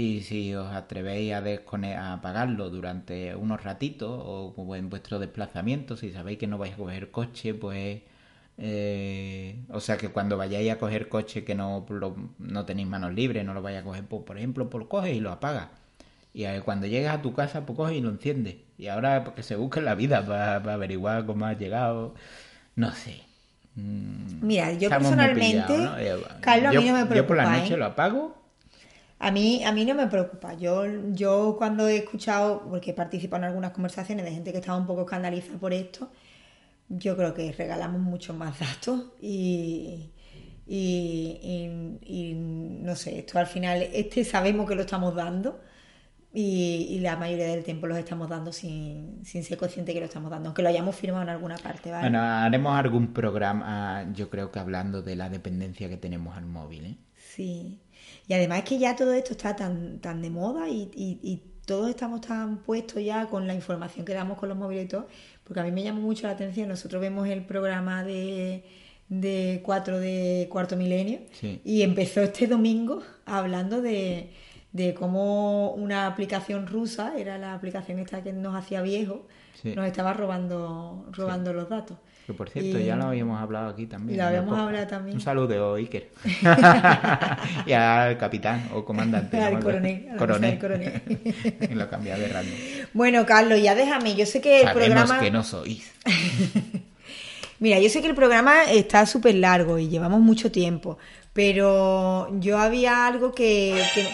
Y 0.03 0.21
si 0.29 0.55
os 0.55 0.69
atrevéis 0.81 1.33
a, 1.35 1.39
a 1.41 2.13
apagarlo 2.19 2.71
durante 2.71 3.35
unos 3.45 3.61
ratitos 3.65 4.11
o 4.25 4.77
en 4.77 4.91
vuestro 4.91 5.19
desplazamiento, 5.19 5.97
si 5.97 6.13
sabéis 6.13 6.39
que 6.41 6.47
no 6.49 6.59
vais 6.59 6.75
a 6.75 6.77
coger 6.77 7.11
coche, 7.11 7.55
pues... 7.55 8.03
eh, 8.59 9.59
o 9.71 9.81
sea 9.81 9.97
que 9.99 10.11
cuando 10.11 10.37
vayáis 10.37 10.71
a 10.73 10.79
coger 10.79 11.09
coche 11.09 11.45
que 11.45 11.55
no, 11.55 11.87
lo- 11.89 12.17
no 12.39 12.65
tenéis 12.67 12.89
manos 12.89 13.15
libres, 13.15 13.45
no 13.45 13.55
lo 13.55 13.63
vais 13.63 13.79
a 13.79 13.85
coger, 13.85 14.05
pues, 14.07 14.23
por 14.25 14.37
ejemplo, 14.39 14.69
por 14.71 14.89
coges 14.89 15.15
y 15.17 15.21
lo 15.21 15.33
apagas. 15.33 15.69
Y 16.35 16.45
cuando 16.61 16.87
llegues 16.87 17.11
a 17.11 17.23
tu 17.23 17.33
casa, 17.35 17.65
pues 17.67 17.77
coges 17.77 17.97
y 17.97 18.01
lo 18.03 18.11
enciendes. 18.11 18.57
Y 18.79 18.89
ahora 18.89 19.25
porque 19.25 19.43
se 19.43 19.57
busque 19.57 19.81
la 19.81 19.95
vida 19.95 20.25
para, 20.27 20.57
averiguar 20.75 21.25
cómo 21.27 21.47
has 21.47 21.59
llegado. 21.59 22.15
No 22.77 22.93
sé. 22.93 23.23
Mm, 23.77 24.41
Mira, 24.41 24.73
yo 24.73 24.89
estamos 24.89 24.99
personalmente, 24.99 25.33
pillados, 25.35 25.81
¿no? 25.81 25.99
Eh, 25.99 26.17
Carlos, 26.41 26.71
a 26.73 26.73
yo, 26.73 26.81
mí 26.81 26.85
no 26.87 26.95
me 26.95 27.07
Yo 27.09 27.27
por 27.27 27.37
la 27.37 27.47
preocupa, 27.47 27.49
noche 27.49 27.77
¿eh? 27.77 27.79
lo 27.79 27.87
apago. 27.87 28.37
A 29.18 29.31
mí, 29.31 29.64
a 29.64 29.72
mí 29.72 29.85
no 29.85 29.94
me 29.94 30.07
preocupa. 30.09 30.55
Yo, 30.55 30.85
yo 31.12 31.57
cuando 31.59 31.88
he 31.88 31.96
escuchado, 31.98 32.62
porque 32.68 32.90
he 32.90 32.94
participado 32.94 33.42
en 33.42 33.48
algunas 33.48 33.72
conversaciones 33.72 34.24
de 34.24 34.33
gente 34.33 34.52
que 34.52 34.59
estaba 34.59 34.79
un 34.79 34.87
poco 34.87 35.02
escandalizada 35.02 35.59
por 35.59 35.72
esto, 35.72 36.11
yo 36.88 37.16
creo 37.16 37.35
que 37.35 37.52
regalamos 37.52 38.00
muchos 38.00 38.37
más 38.37 38.59
datos 38.61 39.07
y, 39.20 40.11
y, 40.66 41.40
y- 41.42 42.31
y 42.31 42.35
no 42.35 42.96
sé, 42.96 43.20
esto 43.20 43.38
al 43.38 43.46
final, 43.46 43.83
este 43.92 44.24
sabemos 44.24 44.68
que 44.68 44.74
lo 44.76 44.83
estamos 44.83 45.14
dando 45.14 45.61
y, 46.35 46.87
y 46.90 47.00
la 47.00 47.16
mayoría 47.16 47.46
del 47.48 47.64
tiempo 47.64 47.87
los 47.87 47.98
estamos 47.98 48.29
dando 48.29 48.52
sin, 48.52 49.24
sin 49.24 49.42
ser 49.44 49.59
conscientes 49.59 49.94
que 49.94 50.00
lo 50.00 50.07
estamos 50.07 50.31
dando, 50.31 50.48
aunque 50.48 50.62
lo 50.62 50.68
hayamos 50.68 50.96
firmado 50.96 51.22
en 51.24 51.31
alguna 51.31 51.57
parte, 51.59 51.90
¿vale? 51.90 52.02
Bueno, 52.02 52.20
haremos 52.22 52.76
algún 52.79 53.12
programa, 53.14 54.07
yo 54.14 54.29
creo 54.31 54.50
que 54.52 54.59
hablando 54.59 55.02
de 55.02 55.16
la 55.16 55.29
dependencia 55.31 55.88
que 55.88 55.96
tenemos 55.96 56.37
al 56.37 56.46
móvil, 56.46 56.85
¿eh? 56.87 56.96
Sí. 57.16 57.81
Y 58.29 58.35
además 58.35 58.59
es 58.59 58.65
que 58.65 58.79
ya 58.79 58.97
todo 58.97 59.12
esto 59.12 59.33
está 59.33 59.55
tan, 59.57 59.99
tan 60.01 60.21
de 60.23 60.31
moda 60.31 60.69
y, 60.69 60.91
y- 60.95 61.21
y 61.23 61.43
todos 61.65 61.89
estamos 61.91 62.21
tan 62.21 62.59
puestos 62.59 63.03
ya 63.05 63.27
con 63.27 63.47
la 63.47 63.55
información 63.55 64.05
que 64.05 64.15
damos 64.15 64.39
con 64.39 64.49
los 64.49 64.57
móviles 64.59 64.85
y 64.85 64.89
todo, 64.89 65.09
porque 65.45 65.61
a 65.61 65.65
mí 65.65 65.73
me 65.73 65.83
llama 65.83 66.01
mucho 66.01 66.27
la 66.27 66.33
atención. 66.33 66.69
Nosotros 66.69 67.01
vemos 67.01 67.27
el 67.29 67.45
programa 67.45 68.05
de, 68.05 68.65
de 69.09 69.61
4 69.65 69.99
de 69.99 70.49
Cuarto 70.51 70.77
Milenio 70.77 71.21
Sí. 71.33 71.61
y 71.65 71.83
empezó 71.83 72.21
este 72.23 72.47
domingo 72.47 73.03
hablando 73.25 73.81
de, 73.83 74.31
de 74.73 74.95
cómo 74.95 75.73
una 75.73 76.07
aplicación 76.07 76.67
rusa, 76.67 77.17
era 77.19 77.39
la 77.39 77.55
aplicación 77.55 77.99
esta 77.99 78.23
que 78.23 78.33
nos 78.33 78.55
hacía 78.55 78.83
viejos, 78.83 79.21
Sí. 79.62 79.75
nos 79.75 79.87
estaba 79.87 80.12
robando, 80.12 81.07
robando 81.12 81.53
los 81.53 81.69
datos. 81.69 81.97
Que 82.27 82.33
por 82.35 82.51
cierto, 82.51 82.79
Y- 82.81 82.85
ya 82.87 82.97
lo 82.97 83.05
habíamos 83.05 83.41
hablado 83.41 83.69
aquí 83.69 83.87
también. 83.87 84.19
Lo 84.19 84.25
habíamos 84.25 84.49
podcast. 84.51 84.67
hablado 84.67 84.87
también. 84.89 85.17
Un 85.17 85.21
saludo, 85.23 85.75
Iker. 85.77 86.11
y 87.67 87.73
al 87.73 88.19
capitán 88.19 88.69
o 88.75 88.85
comandante. 88.85 89.39
Al 89.41 89.61
coronel, 89.62 90.09
al 90.11 90.17
Coronel. 90.19 90.59
coronel. 90.59 91.03
y 91.71 91.75
lo 91.75 91.89
cambia 91.89 92.17
de 92.19 92.27
rango. 92.29 92.51
Bueno, 92.93 93.25
Carlos, 93.27 93.62
ya 93.62 93.75
déjame. 93.77 94.17
Yo 94.17 94.27
sé 94.27 94.41
que 94.41 94.62
el 94.62 94.67
Sabemos 94.67 95.05
programa. 95.05 95.21
que 95.21 95.31
no 95.31 95.45
sois. 95.45 95.93
Mira, 97.59 97.79
yo 97.79 97.89
sé 97.89 98.03
que 98.03 98.09
el 98.09 98.15
programa 98.15 98.65
está 98.65 99.07
súper 99.07 99.35
largo 99.37 99.79
y 99.79 99.89
llevamos 99.89 100.21
mucho 100.21 100.51
tiempo, 100.53 100.99
pero 101.33 102.29
yo 102.41 102.59
había 102.59 103.07
algo 103.07 103.33
que, 103.33 103.81
que, 103.95 104.07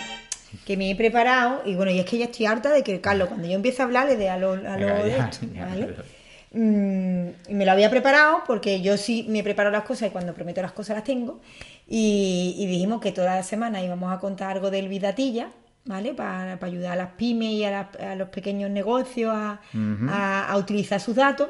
que 0.64 0.76
me 0.76 0.90
he 0.90 0.94
preparado. 0.96 1.62
Y 1.64 1.74
bueno, 1.74 1.90
y 1.90 1.98
es 1.98 2.04
que 2.06 2.18
ya 2.18 2.26
estoy 2.26 2.46
harta 2.46 2.70
de 2.72 2.82
que 2.84 3.00
Carlos, 3.00 3.28
cuando 3.28 3.48
yo 3.48 3.54
empiezo 3.54 3.82
a 3.82 3.86
hablar, 3.86 4.06
le 4.06 4.16
dé 4.16 4.28
a 4.28 4.36
lo, 4.38 4.52
a 4.52 4.56
lo 4.56 4.86
Venga, 4.86 5.02
de 5.02 5.10
ya, 5.10 5.24
esto, 5.28 5.46
ya, 5.52 5.66
¿vale? 5.66 5.86
pero- 5.86 6.21
Mm, 6.54 7.28
y 7.48 7.54
me 7.54 7.64
lo 7.64 7.72
había 7.72 7.88
preparado 7.90 8.42
porque 8.46 8.82
yo 8.82 8.96
sí 8.96 9.24
me 9.28 9.42
preparo 9.42 9.70
las 9.70 9.84
cosas 9.84 10.08
y 10.08 10.10
cuando 10.10 10.34
prometo 10.34 10.60
las 10.62 10.72
cosas 10.72 10.96
las 10.96 11.04
tengo. 11.04 11.40
Y, 11.88 12.54
y 12.58 12.66
dijimos 12.66 13.00
que 13.00 13.12
toda 13.12 13.36
la 13.36 13.42
semana 13.42 13.82
íbamos 13.82 14.12
a 14.12 14.18
contar 14.18 14.52
algo 14.52 14.70
del 14.70 14.88
Vidatilla, 14.88 15.50
¿vale? 15.84 16.12
Para, 16.14 16.58
para 16.60 16.70
ayudar 16.70 16.92
a 16.92 16.96
las 16.96 17.10
pymes 17.12 17.50
y 17.52 17.64
a, 17.64 17.88
los 18.16 18.28
pequeños 18.28 18.70
negocios 18.70 19.32
a, 19.34 19.60
a- 20.08 20.46
a 20.52 20.56
utilizar 20.58 21.00
sus 21.00 21.16
datos. 21.16 21.48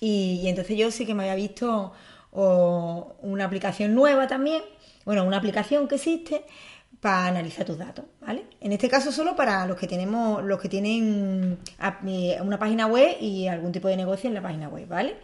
Y, 0.00 0.40
y 0.42 0.48
entonces 0.48 0.76
yo 0.76 0.90
sí 0.90 1.06
que 1.06 1.14
me 1.14 1.22
había 1.24 1.34
visto 1.34 1.92
o, 2.32 3.16
una 3.22 3.44
aplicación 3.46 3.94
nueva 3.94 4.26
también, 4.28 4.62
bueno, 5.04 5.24
una 5.24 5.38
aplicación 5.38 5.88
que 5.88 5.96
existe 5.96 6.44
para 7.00 7.26
analizar 7.26 7.64
tus 7.64 7.78
datos, 7.78 8.04
¿vale? 8.20 8.44
En 8.60 8.72
este 8.72 8.88
caso 8.88 9.10
solo 9.10 9.34
para 9.34 9.66
los 9.66 9.76
que 9.78 9.86
tenemos, 9.86 10.44
los 10.44 10.60
que 10.60 10.68
tienen 10.68 11.58
eh, 12.06 12.38
una 12.42 12.58
página 12.58 12.86
web 12.86 13.16
y 13.20 13.46
algún 13.46 13.72
tipo 13.72 13.88
de 13.88 13.96
negocio 13.96 14.28
en 14.28 14.34
la 14.34 14.42
página 14.42 14.68
web, 14.68 14.86
¿vale? 14.86 15.16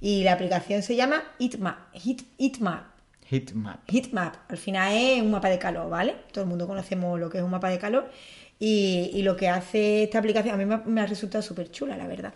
Y 0.00 0.22
la 0.22 0.32
aplicación 0.32 0.82
se 0.82 0.96
llama 0.96 1.22
Heatmap, 1.38 1.94
Heat, 1.94 2.22
Heatmap, 2.38 2.94
Hitmap. 3.30 3.80
Heatmap, 3.88 4.36
al 4.48 4.58
final 4.58 4.92
es 4.92 5.22
un 5.22 5.30
mapa 5.30 5.48
de 5.48 5.58
calor, 5.58 5.88
¿vale? 5.88 6.14
Todo 6.30 6.44
el 6.44 6.50
mundo 6.50 6.66
conocemos 6.66 7.18
lo 7.18 7.30
que 7.30 7.38
es 7.38 7.44
un 7.44 7.50
mapa 7.50 7.70
de 7.70 7.78
calor 7.78 8.10
y, 8.58 9.10
y 9.12 9.22
lo 9.22 9.36
que 9.36 9.48
hace 9.48 10.04
esta 10.04 10.18
aplicación, 10.18 10.54
a 10.54 10.58
mí 10.58 10.64
me, 10.64 10.74
ha- 10.76 10.82
me 10.86 11.00
ha 11.00 11.06
resultado 11.06 11.42
súper 11.42 11.70
chula, 11.70 11.96
la 11.96 12.06
verdad. 12.06 12.32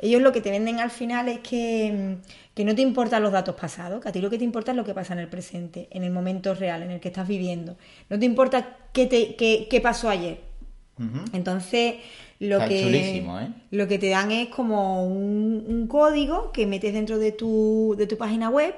Ellos 0.00 0.20
lo 0.22 0.32
que 0.32 0.40
te 0.40 0.50
venden 0.50 0.80
al 0.80 0.90
final 0.90 1.28
es 1.28 1.38
que, 1.40 2.18
mm, 2.20 2.54
que 2.54 2.64
no 2.64 2.74
te 2.74 2.82
importan 2.82 3.22
los 3.22 3.32
datos 3.32 3.54
pasados, 3.54 4.02
que 4.02 4.08
a 4.08 4.12
ti 4.12 4.20
lo 4.20 4.30
que 4.30 4.38
te 4.38 4.44
importa 4.44 4.72
es 4.72 4.76
lo 4.76 4.84
que 4.84 4.94
pasa 4.94 5.12
en 5.14 5.20
el 5.20 5.28
presente, 5.28 5.88
en 5.90 6.04
el 6.04 6.10
momento 6.10 6.54
real, 6.54 6.82
en 6.82 6.90
el 6.90 7.00
que 7.00 7.08
estás 7.08 7.28
viviendo. 7.28 7.76
No 8.08 8.18
te 8.18 8.26
importa 8.26 8.76
qué, 8.92 9.06
te, 9.06 9.36
qué, 9.36 9.68
qué 9.70 9.80
pasó 9.80 10.08
ayer. 10.10 10.38
Entonces, 11.32 11.94
lo 12.40 12.56
Está 12.56 12.68
que, 12.68 12.80
¿eh? 13.38 13.48
lo 13.70 13.88
que 13.88 13.98
te 13.98 14.10
dan 14.10 14.30
es 14.32 14.48
como 14.48 15.06
un, 15.06 15.64
un 15.66 15.86
código 15.86 16.52
que 16.52 16.66
metes 16.66 16.92
dentro 16.92 17.18
de 17.18 17.32
tu, 17.32 17.94
de 17.96 18.06
tu 18.06 18.18
página 18.18 18.50
web 18.50 18.74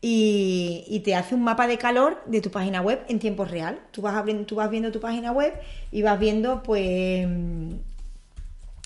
y, 0.00 1.00
te 1.04 1.14
hace 1.14 1.34
un 1.34 1.42
mapa 1.42 1.66
de 1.66 1.78
calor 1.78 2.22
de 2.26 2.40
tu 2.40 2.50
página 2.50 2.80
web 2.82 3.00
en 3.08 3.18
tiempo 3.18 3.44
real. 3.44 3.80
Tú 3.90 4.02
vas, 4.02 4.14
abriendo- 4.14 4.46
tú 4.46 4.56
vas 4.56 4.70
viendo 4.70 4.92
tu 4.92 5.00
página 5.00 5.32
web 5.32 5.52
y 5.90 6.02
vas 6.02 6.18
viendo 6.20 6.62
pues 6.62 7.26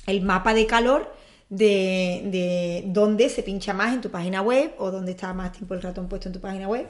el 0.06 0.22
mapa 0.22 0.54
de 0.54 0.66
calor 0.66 1.14
de, 1.48 2.22
de 2.26 2.84
dónde 2.86 3.28
se 3.28 3.42
pincha 3.42 3.74
más 3.74 3.92
en 3.92 4.00
tu 4.00 4.10
página 4.10 4.40
web 4.42 4.72
o 4.78 4.90
dónde 4.90 5.12
está 5.12 5.32
más 5.34 5.52
tiempo 5.52 5.74
el 5.74 5.82
ratón 5.82 6.08
puesto 6.08 6.28
en 6.28 6.32
tu 6.34 6.40
página 6.40 6.66
web. 6.68 6.86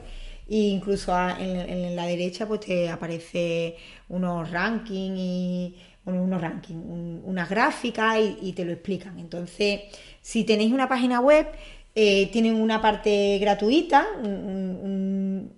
E 0.49 0.55
incluso 0.57 1.13
en, 1.39 1.95
la 1.95 2.05
derecha 2.05 2.45
pues 2.47 2.61
te 2.61 2.89
aparece 2.89 3.75
unos 4.09 4.49
rankings 4.51 5.17
y 5.17 5.75
unos 6.05 6.41
rankings, 6.41 6.83
un- 6.85 7.21
unas 7.25 7.49
gráficas 7.49 8.17
y 8.41 8.51
te 8.53 8.65
lo 8.65 8.71
explican. 8.73 9.19
Entonces, 9.19 9.81
si 10.21 10.43
tenéis 10.43 10.73
una 10.73 10.87
página 10.89 11.19
web, 11.21 11.47
eh, 11.95 12.29
tienen 12.31 12.55
una 12.55 12.81
parte 12.81 13.37
gratuita, 13.39 14.05
un- 14.21 14.25
un- 14.27 14.79
un- 14.83 15.53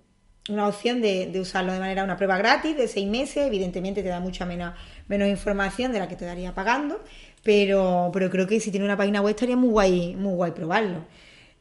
una 0.48 0.68
opción 0.68 1.00
de, 1.02 1.26
de 1.26 1.40
usarlo 1.40 1.72
de 1.72 1.80
manera, 1.80 2.04
una 2.04 2.16
prueba 2.16 2.36
gratis 2.38 2.76
de 2.76 2.86
seis 2.86 3.08
meses, 3.08 3.46
evidentemente 3.46 4.02
te 4.02 4.08
da 4.08 4.20
mucha 4.20 4.44
menos, 4.46 4.74
menos 5.08 5.28
información 5.28 5.92
de 5.92 5.98
la 5.98 6.08
que 6.08 6.14
te 6.16 6.24
daría 6.24 6.54
pagando, 6.54 7.02
pero, 7.42 8.10
pero 8.12 8.30
creo 8.30 8.46
que 8.46 8.60
si 8.60 8.70
tiene 8.70 8.84
una 8.86 8.96
página 8.96 9.20
web 9.22 9.30
estaría 9.34 9.56
muy 9.56 9.70
guay, 9.70 10.14
muy 10.16 10.34
guay 10.34 10.52
probarlo. 10.52 11.04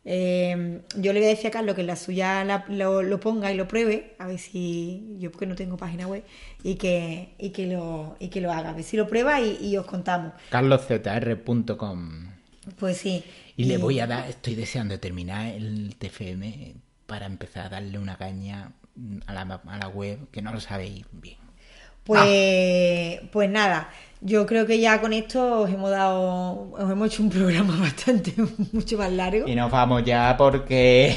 Eh, 0.07 0.81
yo 0.97 1.13
le 1.13 1.19
voy 1.19 1.25
a 1.25 1.29
decir 1.31 1.47
a 1.47 1.51
Carlos 1.51 1.73
que 1.73 1.81
en 1.81 1.87
la 1.87 1.95
suya 1.95 2.43
la- 2.43 2.63
lo, 2.69 3.01
lo 3.01 3.19
ponga 3.19 3.51
y 3.51 3.55
lo 3.57 3.67
pruebe, 3.67 4.13
a 4.19 4.27
ver 4.27 4.37
si 4.37 5.15
yo 5.17 5.31
porque 5.31 5.47
no 5.47 5.55
tengo 5.55 5.77
página 5.77 6.05
web, 6.07 6.23
y 6.61 6.75
que, 6.75 7.29
y 7.39 7.49
que, 7.49 7.65
lo, 7.65 8.15
y 8.19 8.27
que 8.27 8.39
lo 8.39 8.51
haga, 8.51 8.69
a 8.69 8.73
ver 8.73 8.83
si 8.83 8.97
lo 8.97 9.07
prueba 9.07 9.41
y, 9.41 9.57
y 9.61 9.77
os 9.77 9.87
contamos. 9.87 10.33
carloszr.com 10.51 12.27
Pues 12.77 12.97
sí. 12.97 13.23
Y 13.57 13.65
le 13.65 13.77
voy 13.77 13.99
a 13.99 14.07
dar, 14.07 14.29
estoy 14.29 14.55
deseando 14.55 14.99
terminar 14.99 15.47
el 15.47 15.95
TFM 15.97 16.75
para 17.05 17.25
empezar 17.25 17.67
a 17.67 17.69
darle 17.69 17.99
una 17.99 18.17
caña 18.17 18.71
a 19.27 19.33
la, 19.33 19.61
a 19.65 19.77
la 19.77 19.87
web, 19.87 20.29
que 20.31 20.41
no 20.41 20.51
lo 20.51 20.59
sabéis 20.59 21.05
bien. 21.11 21.37
Pues, 22.03 23.19
pues 23.31 23.49
nada, 23.49 23.89
yo 24.21 24.45
creo 24.45 24.67
que 24.67 24.79
ya 24.79 25.01
con 25.01 25.11
esto 25.11 25.61
os 25.61 25.69
hemos 25.71 25.89
dado, 25.89 26.71
os 26.71 26.91
hemos 26.91 27.07
hecho 27.07 27.23
un 27.23 27.31
programa 27.31 27.75
bastante, 27.81 28.33
mucho 28.71 28.97
más 28.97 29.11
largo. 29.11 29.47
Y 29.47 29.55
nos 29.55 29.71
vamos 29.71 30.03
ya 30.03 30.35
porque... 30.37 31.15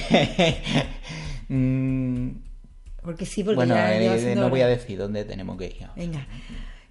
mm, 1.49 2.29
Porque 3.03 3.27
sí, 3.27 3.45
porque 3.45 3.57
bueno, 3.57 3.75
ya 3.75 3.99
eh, 3.99 4.35
no 4.35 4.49
voy 4.49 4.63
a 4.63 4.67
decir 4.67 4.99
dónde 4.99 5.25
tenemos 5.25 5.59
que 5.59 5.67
ir. 5.67 5.87
Venga. 5.95 6.27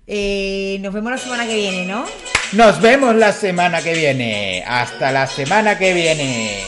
Eh, 0.09 0.77
nos 0.79 0.93
vemos 0.93 1.11
la 1.11 1.17
semana 1.17 1.45
que 1.45 1.55
viene, 1.55 1.85
¿no? 1.85 2.05
Nos 2.53 2.79
vemos 2.79 3.13
la 3.13 3.33
semana 3.33 3.81
que 3.81 3.93
viene. 3.93 4.63
Hasta 4.65 5.11
la 5.11 5.27
semana 5.27 5.77
que 5.77 5.93
viene. 5.93 6.61